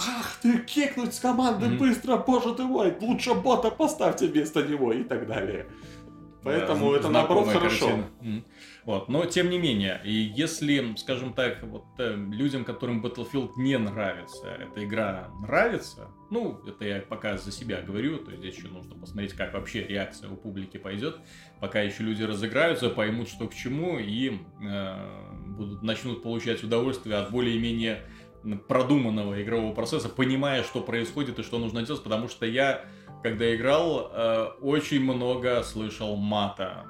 [0.00, 1.78] Ах ты, кекнуть с команды Мгм.
[1.78, 5.66] быстро, боже ты мой, лучше бота поставьте вместо него и так далее.
[6.42, 7.86] Поэтому Да, это наоборот хорошо.
[7.86, 8.42] картина.
[8.86, 9.08] Вот.
[9.10, 14.48] Но тем не менее, и если, скажем так, вот э, людям, которым Battlefield не нравится,
[14.48, 18.94] эта игра нравится, ну, это я пока за себя говорю, то есть здесь еще нужно
[18.94, 21.18] посмотреть, как вообще реакция у публики пойдет,
[21.60, 27.30] пока еще люди разыграются, поймут, что к чему, и э, будут, начнут получать удовольствие от
[27.30, 28.00] более-менее
[28.68, 32.84] продуманного игрового процесса, понимая, что происходит и что нужно делать, потому что я,
[33.22, 36.86] когда играл, э, очень много слышал мата.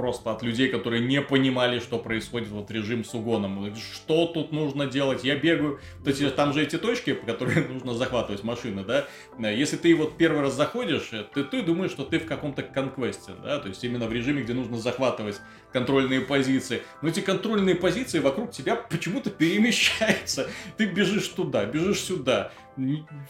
[0.00, 3.70] Просто от людей, которые не понимали, что происходит вот режим с угоном.
[3.76, 5.24] Что тут нужно делать?
[5.24, 5.78] Я бегаю.
[6.02, 9.04] То есть там же эти точки, по которым нужно захватывать машины, да?
[9.38, 12.62] Э, Если ты вот первый раз заходишь, э, ты, ты думаешь, что ты в каком-то
[12.62, 13.58] конквесте, да?
[13.58, 15.36] То есть именно в режиме, где нужно захватывать
[15.70, 16.80] контрольные позиции.
[17.02, 20.48] Но эти контрольные позиции вокруг тебя почему-то перемещаются.
[20.78, 22.52] Ты бежишь туда, бежишь сюда.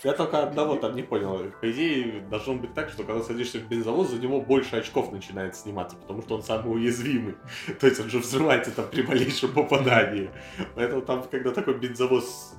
[0.04, 1.38] Я только одного там не понял.
[1.60, 5.56] По идее, должно быть так, что когда садишься в бензовоз, за него больше очков начинает
[5.56, 7.34] сниматься, потому что он самый уязвимый.
[7.80, 10.30] То есть он же взрывается там при малейшем попадании.
[10.74, 12.54] Поэтому там, когда такой бензовоз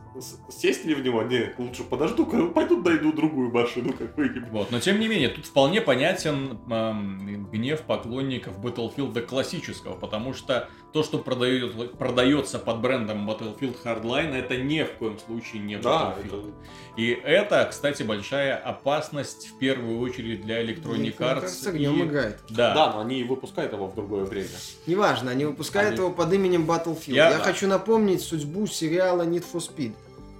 [0.50, 4.50] сесть ли в него, не, лучше подожду, пойду найду другую машину какую-нибудь.
[4.52, 10.70] Вот, но тем не менее, тут вполне понятен эм, гнев поклонников Battlefield классического, потому что
[10.92, 16.16] то, что продает, продается под брендом Battlefield Hardline, это ни в коем случае не Да,
[16.18, 16.50] Battlefield.
[16.50, 16.54] это
[16.98, 21.48] И это, кстати, большая опасность в первую очередь для Electronic Arts.
[21.48, 22.40] С огнем и- играет.
[22.50, 22.74] Да.
[22.74, 24.50] Да, но они и выпускают его в другое время.
[24.88, 27.14] Неважно, они выпускают Они- его под именем Battlefield.
[27.14, 29.94] Я- Я, хочу напомнить судьбу сериала Need for Speed.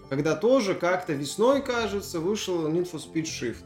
[0.10, 3.64] Когда тоже как-то весной, кажется, вышел Need for Speed Shift.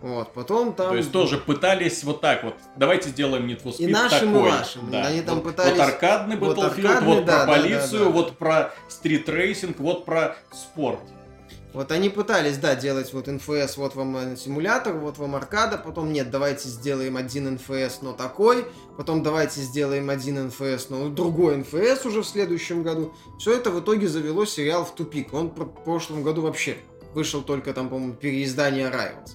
[0.00, 0.90] Вот, потом там...
[0.90, 4.34] То есть тоже пытались вот так вот, давайте сделаем Need for Speed И нашим, и
[4.34, 4.50] такой.
[4.50, 4.90] вашим.
[4.90, 5.06] Да.
[5.06, 8.04] Они там вот, пытались- Вот аркадный вот Battlefield, аркадный, вот да, про да, полицию, да,
[8.04, 8.10] да.
[8.10, 11.00] вот про стритрейсинг, вот про спорт.
[11.74, 16.12] Вот они пытались, да, делать вот НФС, вот вам э, симулятор, вот вам аркада, потом
[16.12, 18.64] нет, давайте сделаем один НФС, но такой,
[18.96, 23.12] потом давайте сделаем один НФС, но другой НФС уже в следующем году.
[23.40, 25.34] Все это в итоге завело сериал в тупик.
[25.34, 26.76] Он в прошлом году вообще
[27.12, 29.32] вышел только там, по-моему, переиздание Rivals.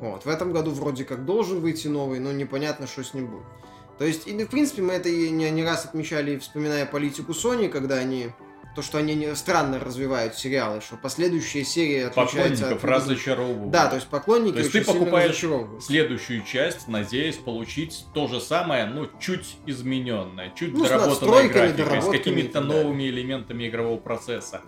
[0.00, 3.46] Вот, в этом году вроде как должен выйти новый, но непонятно, что с ним будет.
[3.96, 7.68] То есть, и, в принципе, мы это и не, не раз отмечали, вспоминая политику Sony,
[7.68, 8.32] когда они
[8.76, 12.90] то, что они не- странно развивают сериалы, что последующие серии отличаются Поклонников от...
[12.90, 13.70] разочаровывают.
[13.70, 15.42] Да, то есть поклонники То есть ты покупаешь
[15.82, 22.06] следующую часть, надеясь получить то же самое, ну, чуть измененное, чуть Ну, доработанной графикой, с
[22.06, 24.60] какими-то новыми элементами игрового процесса.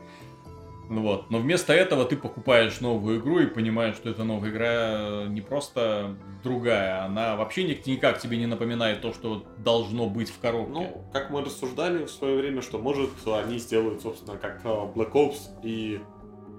[0.90, 1.30] Ну Вот.
[1.30, 5.40] Но вместо этого ты покупаешь новую игру и понимаешь, что эта новая игра э, не
[5.40, 10.72] просто другая, она вообще ни- никак тебе не напоминает то, что должно быть в коробке.
[10.72, 15.12] Ну, как мы рассуждали в свое время, что может они сделают, собственно, как э, Black
[15.12, 16.00] Ops и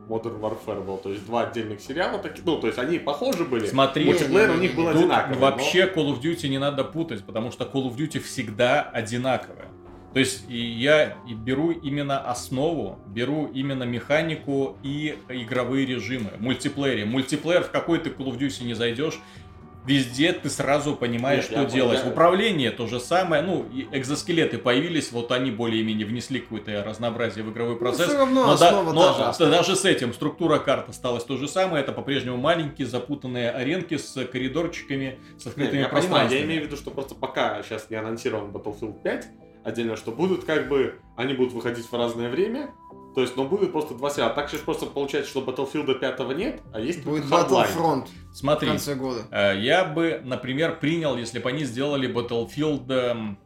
[0.08, 0.98] Modern Warfare был.
[0.98, 2.42] То есть два отдельных сериала такие.
[2.46, 3.68] Ну, то есть они похожи были.
[3.68, 5.36] Смотри, Мультиплеер у них был одинаковый.
[5.36, 9.68] но- вообще Call of Duty не надо путать, потому что Call of Duty всегда одинаковая.
[10.14, 16.32] То есть и я и беру именно основу, беру именно механику и игровые режимы.
[16.40, 17.06] Мультиплеере.
[17.06, 19.20] Мультиплеер в какой ты Call of Duty не зайдешь,
[19.86, 22.04] везде ты сразу понимаешь, Нет, что я- делать.
[22.04, 23.42] В управлении то же самое.
[23.44, 28.08] Ну, экзоскелеты появились, вот они более-менее внесли какое-то разнообразие в игровой процесс.
[28.08, 29.56] все равно Но, да- но та же осталась.
[29.58, 31.84] даже с этим структура карт осталась то же самое.
[31.84, 36.44] Это по-прежнему маленькие запутанные аренки с коридорчиками, с открытыми я понимаю, я пространствами.
[36.46, 39.28] имею в виду, что просто пока сейчас не анонсирован Battlefield 5,
[39.70, 42.72] отдельно, что будут как бы, они будут выходить в разное время,
[43.16, 44.34] То есть, ну, будет просто два сериала.
[44.34, 47.26] Так сейчас просто получается, что Battlefield 5 нет, а есть Будет.
[47.26, 49.22] Battlefront в Смотри, конце года.
[49.32, 53.38] э, я бы, например, принял, если бы они сделали Battlefield эм,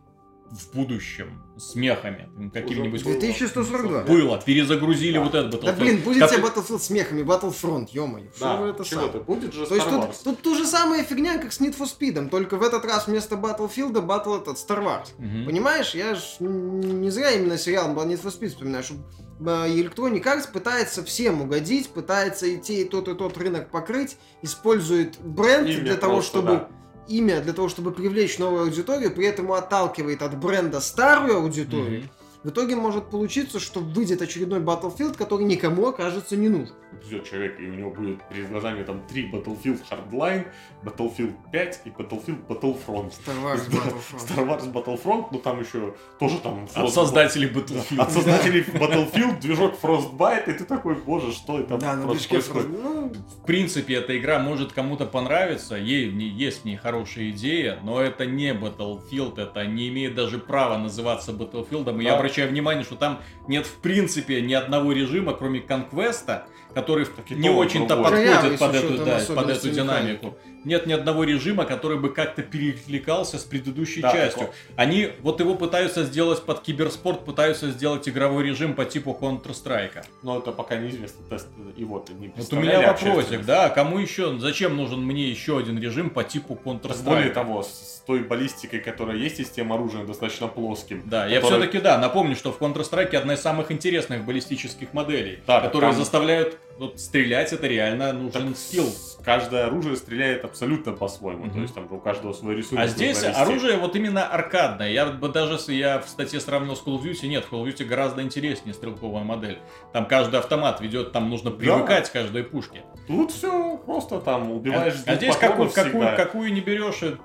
[0.53, 2.29] в будущем с мехами.
[2.65, 4.01] Уже 2142.
[4.03, 5.65] Было, перезагрузили вот этот Battlefield.
[5.65, 8.25] Да блин, будет Как- тебе Battlefield с мехами, Battlefront, ё-моё.
[8.39, 9.11] Да, Что это чего самое?
[9.11, 9.19] ты?
[9.19, 10.23] Будет же То есть Star тут, Wars.
[10.23, 13.35] тут ту же самая фигня, как с Need for Speed, только в этот раз вместо
[13.35, 15.07] Battlefield Battle этот Star Wars.
[15.17, 15.45] Мгм.
[15.45, 18.95] Понимаешь, я ж не зря именно сериал Need for Speed вспоминаю, что
[19.39, 24.17] э, Electronic Arts пытается всем угодить, пытается и те, и тот, и тот рынок покрыть,
[24.41, 26.69] использует бренд Имя для того, просто, чтобы да.
[27.07, 32.01] Имя для того, чтобы привлечь новую аудиторию, при этом отталкивает от бренда старую аудиторию.
[32.01, 32.09] Мгм.
[32.43, 36.75] В итоге может получиться, что выйдет очередной Battlefield, который никому окажется не нужен.
[37.01, 40.45] Придет человек, и у него будет перед глазами там три Battlefield Hardline,
[40.83, 43.11] Battlefield 5 и Battlefield Battlefront.
[43.11, 44.19] Star Wars Battlefront.
[44.19, 46.65] Star Wars Battlefront, ну там еще тоже там...
[46.65, 48.11] От Frost- создателей От Battlefield.
[48.11, 52.81] создателей Battlefield, движок Frostbite, и ты такой, боже, что это Да, на движке происходит?» Frost-
[52.83, 58.01] ну, В принципе, эта игра может кому-то понравиться, ей есть в ней хорошая идея, но
[58.01, 61.99] это не Battlefield, это не имеет даже права называться Battlefield.
[61.99, 62.17] И я Да.
[62.33, 67.49] Обращаю внимание, что там нет в принципе ни одного режима, кроме конквеста, который Так не
[67.49, 70.37] то очень-то подходит под эту, да, под эту динамику.
[70.65, 74.47] Нет ни одного режима, который бы как-то перекликался с предыдущей Да, частью.
[74.47, 80.03] так Они вот его пытаются сделать под киберспорт, пытаются сделать игровой режим по типу Counter-Strike.
[80.21, 81.47] Но это пока неизвестно, тест
[81.77, 86.09] вот не Вот у меня вопросик, да, кому еще, зачем нужен мне еще один режим
[86.09, 87.03] по типу Counter-Strike?
[87.03, 91.01] Более того, с той баллистикой, которая есть, и с тем оружием достаточно плоским.
[91.05, 95.39] Да, я которое- все-таки, да, напомню, что в Counter-Strike одна из самых интересных баллистических моделей,
[95.47, 98.89] Да, которые там- заставляют вот, стрелять, это реально нужен Так скилл.
[99.23, 101.45] Каждое оружие стреляет абсолютно по-своему.
[101.45, 101.53] Мгм.
[101.53, 102.83] То есть там у каждого свой рисунок.
[102.83, 103.41] А здесь нужно вести.
[103.41, 104.91] оружие вот именно аркадное.
[104.91, 107.63] Я бы даже, если я в статье сравнил с Call of Duty, нет, в Call
[107.63, 109.59] of Duty гораздо интереснее стрелковая модель.
[109.93, 112.83] Там каждый автомат ведет, там нужно привыкать к каждой пушке.
[113.07, 117.17] Тут все просто там убиваешь А двух здесь какую, какую, какую не берешь, и,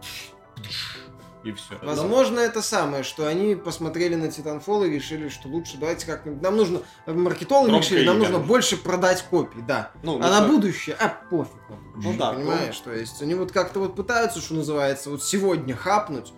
[1.45, 1.79] и все.
[1.83, 6.43] Возможно, это самое, что они посмотрели на Titanfall и решили, что лучше давайте как-нибудь...
[6.43, 6.81] Нам нужно...
[7.07, 9.93] Маркетологи Громкое решили, нам имя нужно больше продать копий, да.
[10.03, 10.49] Ну, а на так.
[10.49, 11.53] будущее, а пофиг.
[11.97, 16.33] Ну да, Понимаешь, то есть они вот как-то вот пытаются, что называется, вот сегодня хапнуть,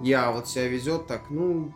[0.00, 1.74] я вот себя везет так, ну,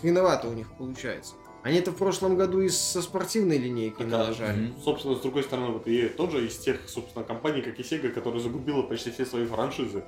[0.00, 1.34] хреновато у них получается.
[1.64, 4.66] Они-то в прошлом году и со спортивной линейки Так, а, налажали.
[4.66, 4.80] Мгм.
[4.82, 8.40] Собственно, с другой стороны, вот EA тоже из тех, собственно, компаний, как и Sega, которая
[8.40, 10.04] загубила почти все свои франшизы.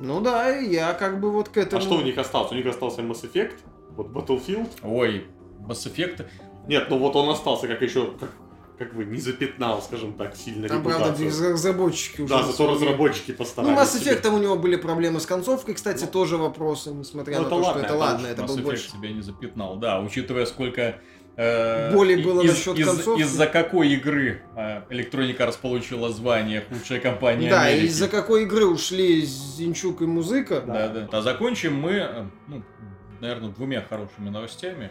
[0.00, 1.82] Ну да, я как бы вот к этому...
[1.82, 2.52] А что у них осталось?
[2.52, 3.56] У них остался Mass Effect,
[3.96, 4.68] вот Battlefield.
[4.82, 5.26] Ой,
[5.66, 6.26] Mass Effect.
[6.68, 8.30] Нет, ну вот он остался как еще, как,
[8.78, 11.26] как бы не запятнал, скажем так, сильно Там, правда, репутацию.
[11.28, 12.32] без- разработчики уже...
[12.34, 13.78] Да, зато свои- разработчики Ну, постарались.
[13.78, 14.12] Mass себе.
[14.12, 17.50] Effect у него были проблемы с концовкой, кстати, Ну, тоже вопросы, несмотря ну, на это
[17.50, 18.90] то, ладно, что это это ладно, это Mass был Effect больше...
[18.90, 19.76] себя не запятнал.
[19.76, 21.00] Да, учитывая, сколько...
[21.38, 23.22] э, Боли было из- насчет из- концовки.
[23.22, 27.86] Из-за какой игры э, Electronic Arts получила звание худшая компания Да, Америки.
[27.86, 30.60] из-за какой игры ушли Зинчук и Музыка.
[30.66, 31.08] Да, да.
[31.12, 32.62] А закончим мы, э, ну,
[33.20, 34.90] наверное, двумя хорошими новостями.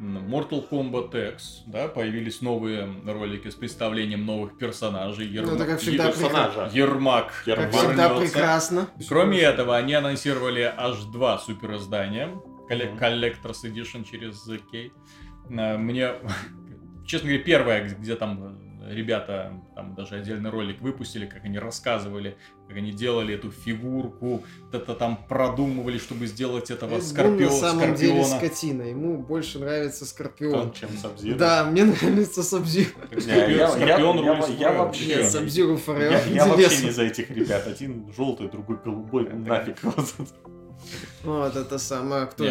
[0.00, 5.26] Mortal Kombat X, да, появились новые ролики с представлением новых персонажей.
[5.28, 6.70] Ну, Ермак, это как всегда персонажа.
[6.72, 7.26] Ермак.
[7.44, 7.70] Как Ермак.
[7.72, 8.32] всегда вернется.
[8.34, 8.88] прекрасно.
[9.08, 12.26] Кроме этого, они анонсировали аж два супер издания.
[12.26, 12.42] Мгм.
[12.98, 14.90] Collector's Edition через ZK.
[15.58, 16.12] Э, Мне,
[17.06, 22.36] честно говоря, первое, где там э, ребята там даже отдельный ролик выпустили, как они рассказывали,
[22.68, 27.50] как они делали эту фигурку, это там продумывали, чтобы сделать этого Эд Бун скорпио- на
[27.52, 28.48] самом деле скорпиона.
[28.48, 28.82] скотина.
[28.82, 30.52] Ему больше нравится Скорпион.
[30.52, 31.36] Там, чем Sub-Zero.
[31.36, 32.88] Да, мне нравится Сабзир.
[33.26, 36.34] Я- я- Скорпион я- рулит я вообще- Нет, Сабзиру Я, Forever.
[36.34, 37.66] я вообще не за этих ребят.
[37.66, 39.28] Один желтый, другой голубой.
[39.30, 39.76] Ну, нафиг.
[41.24, 42.44] Вот это самое, кто...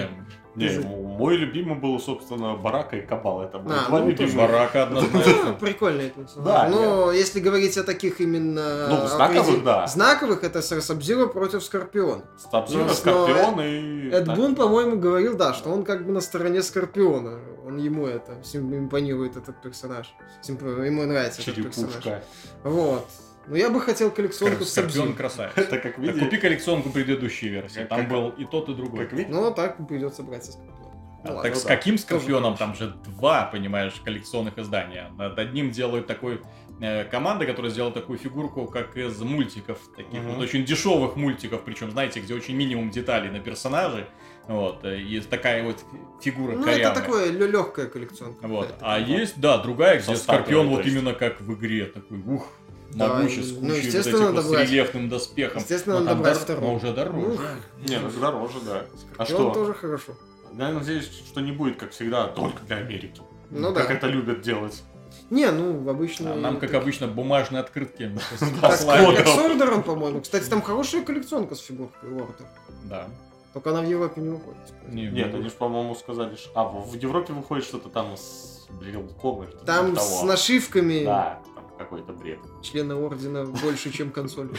[0.54, 3.44] Не, мой любимый был, собственно, Барака и Кабал.
[3.44, 4.36] Это были А, два ну, любимых.
[4.36, 5.54] Барака однозначно.
[5.54, 6.46] Прикольный персонаж.
[6.46, 8.88] Да, Но если говорить о таких именно...
[8.90, 9.88] Ну, знаковых, да.
[9.88, 12.26] Знаковых, это Сабзиру против Скорпиона.
[12.38, 14.10] Стабзира, Но- Скорпион и...
[14.12, 14.36] Эд.
[14.36, 17.40] Бун, по-моему, говорил, да, что он как бы на стороне Скорпиона.
[17.66, 20.14] Он ему это, импонирует этот персонаж.
[20.46, 21.94] Ему нравится этот персонаж.
[21.94, 22.24] Черепушка.
[22.64, 23.08] Вот.
[23.48, 25.54] Но я бы хотел коллекционку с Скорпион красавец.
[25.56, 26.20] Это как Так видите...
[26.26, 27.80] Купи коллекционку предыдущей версии.
[27.80, 29.06] Как- Там как- был и тот, и другой.
[29.06, 29.32] Как видите...
[29.34, 30.78] Ну, так придется брать со Скорпиона.
[31.24, 31.56] А Ну, так ладно.
[31.56, 31.76] с да.
[31.76, 32.54] каким скорпионом?
[32.58, 35.12] Тоже Там же два, понимаешь, коллекционных издания.
[35.18, 36.42] Над одним делают такой
[36.82, 40.34] э, команда, которая сделала такую фигурку, как из мультиков, таких Мгм.
[40.34, 44.06] вот очень дешевых мультиков, причем, знаете, где очень минимум деталей на персонажей.
[44.48, 45.78] Вот, э, и такая вот
[46.22, 46.92] фигура Ну, корявая.
[46.92, 48.48] это такое легкая коллекционка.
[48.48, 48.74] Вот.
[48.82, 50.96] А есть, да, другая, где Со Скорпион вот есть.
[50.96, 52.61] именно как в игре, такой, ух, Да,
[52.96, 55.62] могучий, ну, с кучей вот естественно, этих вот надо с рельефным доспехом.
[55.62, 56.62] Естественно, Но надо там брать дор- второй.
[56.62, 57.40] но уже дороже.
[57.80, 58.86] Ну, Не, ну дороже, да.
[59.18, 59.52] А что?
[59.52, 60.14] тоже хорошо.
[60.58, 63.22] Я надеюсь, что не будет, как всегда, только для Америки.
[63.50, 63.94] Ну как да.
[63.94, 64.84] это любят делать.
[65.30, 66.34] Не, ну, обычно...
[66.34, 70.22] А нам, как обычно, бумажные открытки Как, как с ордером, по-моему.
[70.22, 72.46] Кстати, там хорошая коллекционка с фигуркой Ордер.
[72.86, 73.08] Да.
[73.54, 74.60] Только она в Европе не выходит.
[74.88, 76.52] Не, Нет, ну, они же, по-моему, сказали, что...
[76.56, 81.40] А, в Европе выходит что-то там с брелком или Там типа с нашивками Да,
[81.82, 82.40] какой-то бред.
[82.62, 84.50] члена ордена больше, чем консоль.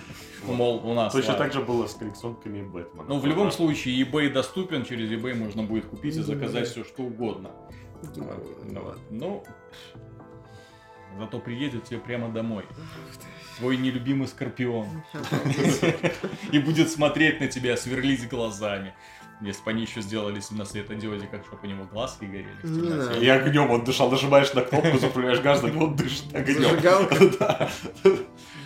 [0.46, 1.12] Мол, у нас.
[1.12, 3.04] Точно так же было с коллекционками Бэтмена.
[3.08, 7.02] Ну, в любом случае, eBay доступен, через eBay можно будет купить и заказать все, что
[7.02, 7.50] угодно.
[8.16, 9.44] Ну, ну,
[11.18, 12.64] зато приедет тебе прямо домой.
[13.58, 14.88] Твой нелюбимый скорпион.
[16.52, 18.94] И будет смотреть на тебя, сверлить глазами.
[19.42, 22.56] Если бы они еще сделали на светодиоде, как чтобы у него глазки горели.
[22.62, 23.18] в Не надо.
[23.18, 26.62] И огнем он дышал, нажимаешь на кнопку, запрыгаешь газ, на него он дышит огнем.
[26.62, 27.16] Зажигалка?
[27.38, 27.70] Да.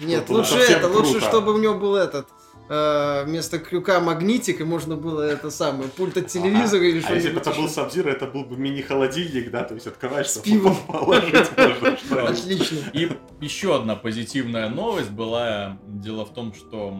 [0.03, 2.29] Нет, лучше это, лучше, чтобы у него был этот
[2.69, 7.31] э, вместо крюка магнитик, и можно было это самое, пульт от телевизора или А если
[7.31, 7.75] бы что-нибудь это был еще.
[7.75, 10.77] Сабзира, это был бы мини-холодильник, да, то есть открываешь, пивом.
[10.87, 12.23] положить можно.
[12.29, 12.79] Отлично.
[12.93, 13.11] И
[13.41, 15.79] еще одна позитивная новость была.
[15.87, 16.97] Дело в том, что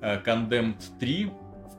[0.00, 1.30] э, Condemned 3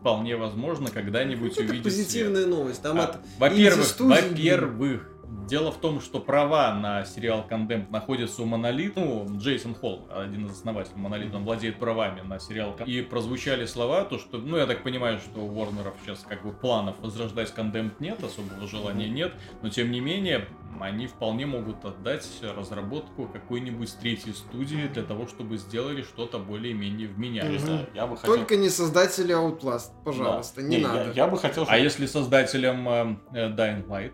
[0.02, 1.84] вполне возможно когда-нибудь Это увидит свет.
[1.84, 2.82] позитивная новость.
[2.82, 5.11] Там А, от Во-первых, во-первых,
[5.48, 8.96] дело в том, что права на сериал Condemned находятся у Монолит.
[8.96, 12.76] Ну, Джейсон Холл, один из основателей Монолит, он владеет правами на сериал.
[12.78, 12.86] Condemned.
[12.90, 16.52] И прозвучали слова, то что, ну, я так понимаю, что у Warner'ов сейчас как бы
[16.52, 20.48] планов возрождать Condemned нет, особого желания нет, но тем не менее,
[20.80, 27.14] они вполне могут отдать разработку какой-нибудь третьей студии для того, чтобы сделали что-то более-менее Не
[27.14, 27.60] вменяемое.
[27.60, 28.36] знаю, я бы хотел...
[28.36, 31.12] Только не создатели Outlast, пожалуйста, не, я- надо.
[31.14, 34.14] Я бы хотел, А если создателям э, э, Dying Light?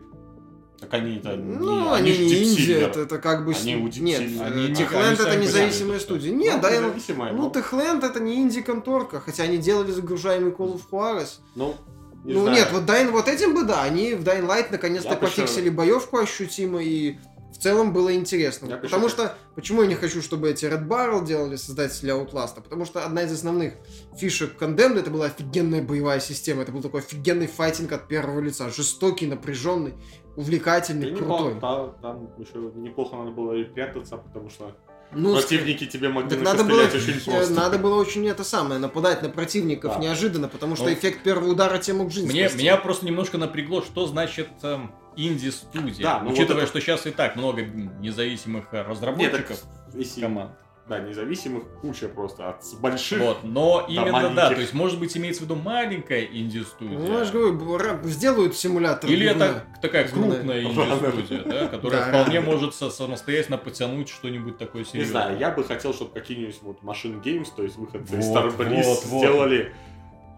[0.80, 1.36] Так они это...
[1.36, 2.89] Ну, не- они ж не Silver.
[2.89, 3.53] это, это как бы...
[3.53, 6.32] Они у Deep Нет, э, Они они это независимая студия.
[6.32, 10.51] Ну, Нет, да, я- независимая, ну но- Techland это не инди-конторка, хотя они делали загружаемый
[10.51, 11.39] Call of Juarez.
[11.55, 11.75] Ну,
[12.23, 12.57] не ну знаю.
[12.57, 16.84] нет, вот, Dying, вот этим бы да, они в Dying Light наконец-то пофиксили боевку ощутимо
[16.84, 17.17] и
[17.57, 18.67] в целом было интересно.
[18.67, 22.61] Я потому ещё что, почему я не хочу, чтобы эти Red Barrel делали создатели Outlast?
[22.61, 23.73] Потому что одна из основных
[24.15, 26.61] фишек Condemned это была офигенная боевая система.
[26.61, 28.69] Это был такой офигенный файтинг от первого лица.
[28.69, 29.95] Жестокий, напряженный,
[30.38, 31.53] увлекательный, И крутой.
[31.55, 31.59] неплохо,
[32.01, 34.71] та- там еще неплохо надо было и прятаться, потому что
[35.11, 37.53] Ну, противники тебе могли Так надо было, очень просто.
[37.53, 39.99] надо было очень это самое, нападать на противников Да.
[39.99, 42.63] неожиданно, потому что Ну, эффект первого удара тебе мог жизнь Мне, спасти.
[42.63, 46.03] меня просто немножко напрягло, что значит эм, инди-студия.
[46.03, 49.63] Да, ну Учитывая, вот это- что сейчас и так много независимых э, разработчиков
[49.93, 50.51] Если- команд.
[50.88, 53.19] Да, независимых куча просто от больших.
[53.19, 54.55] Вот, но именно да, маленьких.
[54.55, 56.97] то есть может быть имеется в виду маленькая инди-студия.
[56.97, 59.09] Ну, я же говорю, сделают симулятор.
[59.09, 60.35] Или это такая Говна.
[60.35, 60.69] крупная Да.
[60.69, 62.21] инди-студия, да, которая Да.
[62.23, 65.11] вполне может самостоятельно потянуть что-нибудь такое Не серьезное.
[65.23, 68.83] знаю, я бы хотел, чтобы какие-нибудь вот Machine Games, то есть выходцы из Вот, Starbreeze,
[68.83, 69.19] вот, вот.
[69.19, 69.73] сделали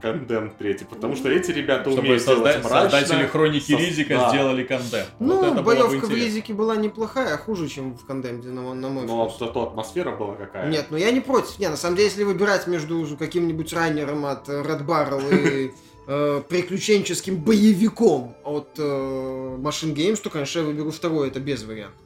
[0.01, 2.89] Condemned 3, потому что эти ребята Чтобы умеют созда- делать мрачно.
[2.99, 4.29] создатели Хроники Со- Ризика да.
[4.29, 5.07] сделали контент.
[5.19, 6.09] Ну, вот это боевка в.
[6.13, 9.39] Ризике была неплохая, а хуже, чем в Кондемде, на, на мой Но вкус.
[9.39, 10.69] зато атмосфера была какая.
[10.69, 11.59] Нет, ну я не против.
[11.59, 15.29] Не, на самом деле, если выбирать между каким-нибудь раннером от э, Red Barrel
[15.67, 15.73] и
[16.07, 21.99] э, приключенческим боевиком от э, Machine Games, то, конечно, я выберу второй, это без вариантов.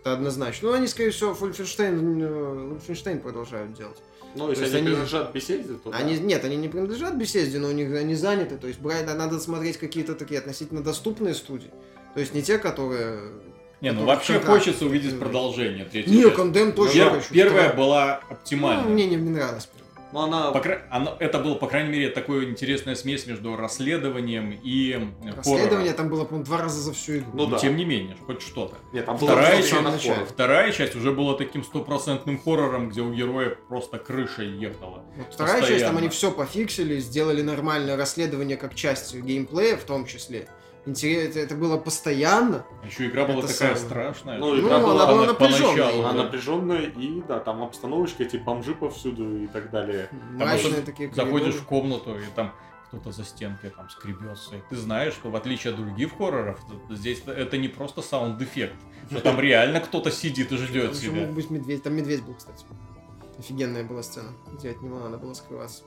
[0.00, 0.68] Это однозначно.
[0.70, 3.98] Ну, они, скорее всего, Wolfenstein, э, Wolfenstein продолжают делать.
[4.36, 5.96] Ну, если То есть они они- принадлежат беседе, то да.
[5.96, 8.56] Они, нет, они не принадлежат беседе, но у них они заняты.
[8.56, 11.70] То есть брать, надо смотреть какие-то такие относительно доступные студии.
[12.14, 13.18] То есть не те, которые...
[13.82, 16.36] Не, ну вообще хочется увидеть продолжение третьей Не, части.
[16.36, 17.34] Кондем тоже Пер- хочу.
[17.34, 17.76] Первая Вторая.
[17.76, 18.90] была Ну, оптимальной.
[18.92, 19.68] мне не, не нравилось.
[20.12, 20.50] Ну, она...
[20.52, 24.92] По кра- оно- это было, по крайней мере, такое интересная смесь между расследованием и
[25.34, 25.94] Расследование хоррором.
[25.96, 27.30] там было, по-моему, два раза за всю игру.
[27.34, 27.58] Ну Но да.
[27.58, 28.76] Тем не менее, хоть что-то.
[28.92, 30.24] Нет, там Вторая часть- на хоррор.
[30.26, 35.04] Вторая часть уже была таким стопроцентным хоррором, где у героя просто крыша ехала.
[35.16, 40.06] Вот вторая часть, там они все пофиксили, сделали нормальное расследование как часть геймплея в том
[40.06, 40.48] числе.
[40.86, 42.64] Интересно, это было постоянно.
[42.84, 43.76] Еще игра была Это такая самое.
[43.76, 44.38] страшная.
[44.38, 45.68] Ну, Ну, игра была- она была напряженная.
[45.74, 46.22] поначалу, Она да.
[46.24, 50.08] напряженная, и да, там обстановочка, эти бомжи повсюду и так далее.
[50.32, 51.62] Мрачные такие Заходишь коридоры.
[51.62, 52.52] в комнату, и там
[52.88, 54.54] кто-то за стенкой там скребется.
[54.56, 56.60] И ты знаешь, что в отличие от других хорроров,
[56.90, 58.76] здесь это не просто саунд-эффект.
[59.10, 61.22] Что там реально кто-то сидит и ждет тебя.
[61.26, 61.82] мог быть медведь.
[61.82, 62.64] Там медведь был, кстати.
[63.38, 65.82] Офигенная была сцена, где от него надо было скрываться.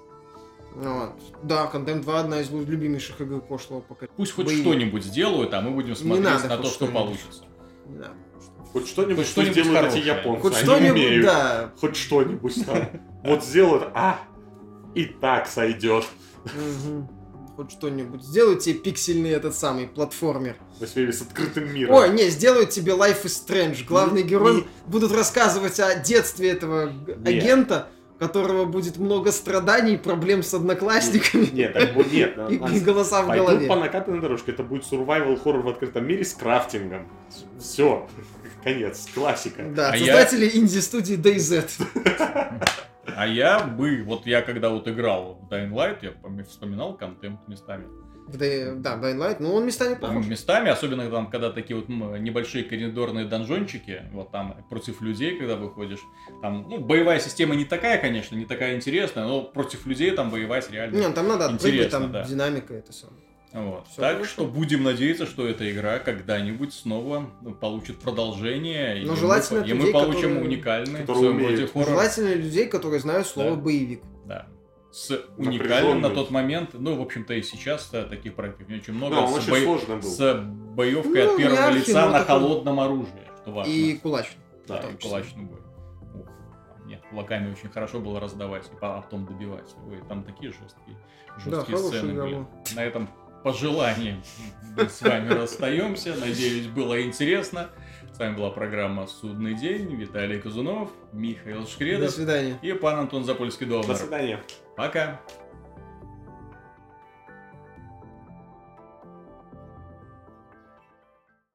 [0.76, 1.12] Ну вот.
[1.44, 4.14] Да, Condemned 2 одна из любимейших игр прошлого поколения.
[4.16, 4.64] Пусть хоть Боевик.
[4.64, 6.96] что-нибудь сделают, а мы будем смотреть надо на то, что что-нибудь.
[6.96, 7.44] получится.
[7.88, 8.12] Не знаю.
[8.72, 10.06] Хоть что-нибудь, Хоть что что-нибудь сделают эти хорошее.
[10.16, 10.42] японцы.
[10.42, 11.26] Хоть Они что-нибудь, умеют.
[11.26, 11.74] да.
[11.82, 12.88] Хоть что-нибудь там.
[13.24, 14.20] Вот сделают, а,
[14.96, 16.06] и так сойдет.
[17.56, 18.24] Хоть что-нибудь.
[18.24, 20.56] Сделают тебе пиксельный этот самый платформер.
[20.80, 21.94] В сфере с открытым миром.
[21.96, 23.84] Ой, не, сделают тебе Life is Strange.
[23.86, 26.94] Главный герой будут рассказывать о детстве этого
[27.26, 27.90] агента.
[28.20, 32.38] У которого будет много страданий, проблем с одноклассниками Нет, так вот нет.
[32.50, 33.68] и, и голоса в голове.
[33.68, 34.52] по накатанной дорожке.
[34.52, 37.08] Это будет survival хоррор в открытом мире с крафтингом.
[37.60, 38.08] Все.
[38.64, 39.08] Конец.
[39.14, 39.64] Классика.
[39.64, 41.70] Да, А я- создатели инди-студии DayZ.
[43.16, 47.48] А я бы, вот я когда вот играл в Dying Light, я пом- вспоминал контент
[47.48, 47.86] местами.
[48.32, 50.26] В Day- Да, Dying Light, ну он местами Там похож.
[50.28, 56.00] местами, особенно там, когда такие вот небольшие коридорные донжончики, вот там против людей, когда выходишь,
[56.42, 60.70] там, ну, боевая система не такая, конечно, не такая интересная, но против людей там воевать
[60.72, 60.98] реально.
[60.98, 62.24] Не, ну там надо отпрыгнуть, Интересно, там да.
[62.24, 63.20] динамика это самое.
[63.52, 63.88] Вот.
[63.88, 64.30] Всё так хорошо.
[64.30, 69.66] что будем надеяться, что эта игра когда-нибудь снова получит продолжение, и Но мы желательно по-
[69.68, 71.72] и, от мы людей, получим которые- уникальный в которые своем умеют.
[71.74, 73.56] Желательно людей, которые знают слово Да.
[73.56, 74.02] боевик.
[74.26, 74.46] Да.
[74.92, 78.94] С уникальным на тот момент, ну, в общем-то, и сейчас да, таких проектов не очень
[78.94, 79.16] много.
[79.18, 80.02] Да, он с, очень был.
[80.02, 80.34] с
[80.74, 83.72] боевкой Ну, от первого яркий, лица на такой- холодном оружии, что важно.
[83.72, 84.42] И кулачный.
[84.68, 85.60] Да, и кулачный бой.
[86.16, 86.28] Ух,
[86.86, 89.76] нет, кулаками очень хорошо было раздавать и потом добивать.
[89.88, 92.34] Ой, там такие жесткие, Да, жесткие хорошая сцены были.
[92.34, 92.48] была.
[92.76, 93.10] На этом
[93.44, 94.16] пожелании
[94.76, 96.16] мы с вами расстаемся.
[96.20, 97.70] Надеюсь, было интересно.
[98.12, 99.96] С вами была программа «Судный день».
[99.96, 102.58] Виталий Казунов, Михаил До Шкредов свидания.
[102.62, 103.96] и пан Антон До Запольский-Довнер.
[103.96, 104.44] свидания.
[104.80, 105.20] Пока!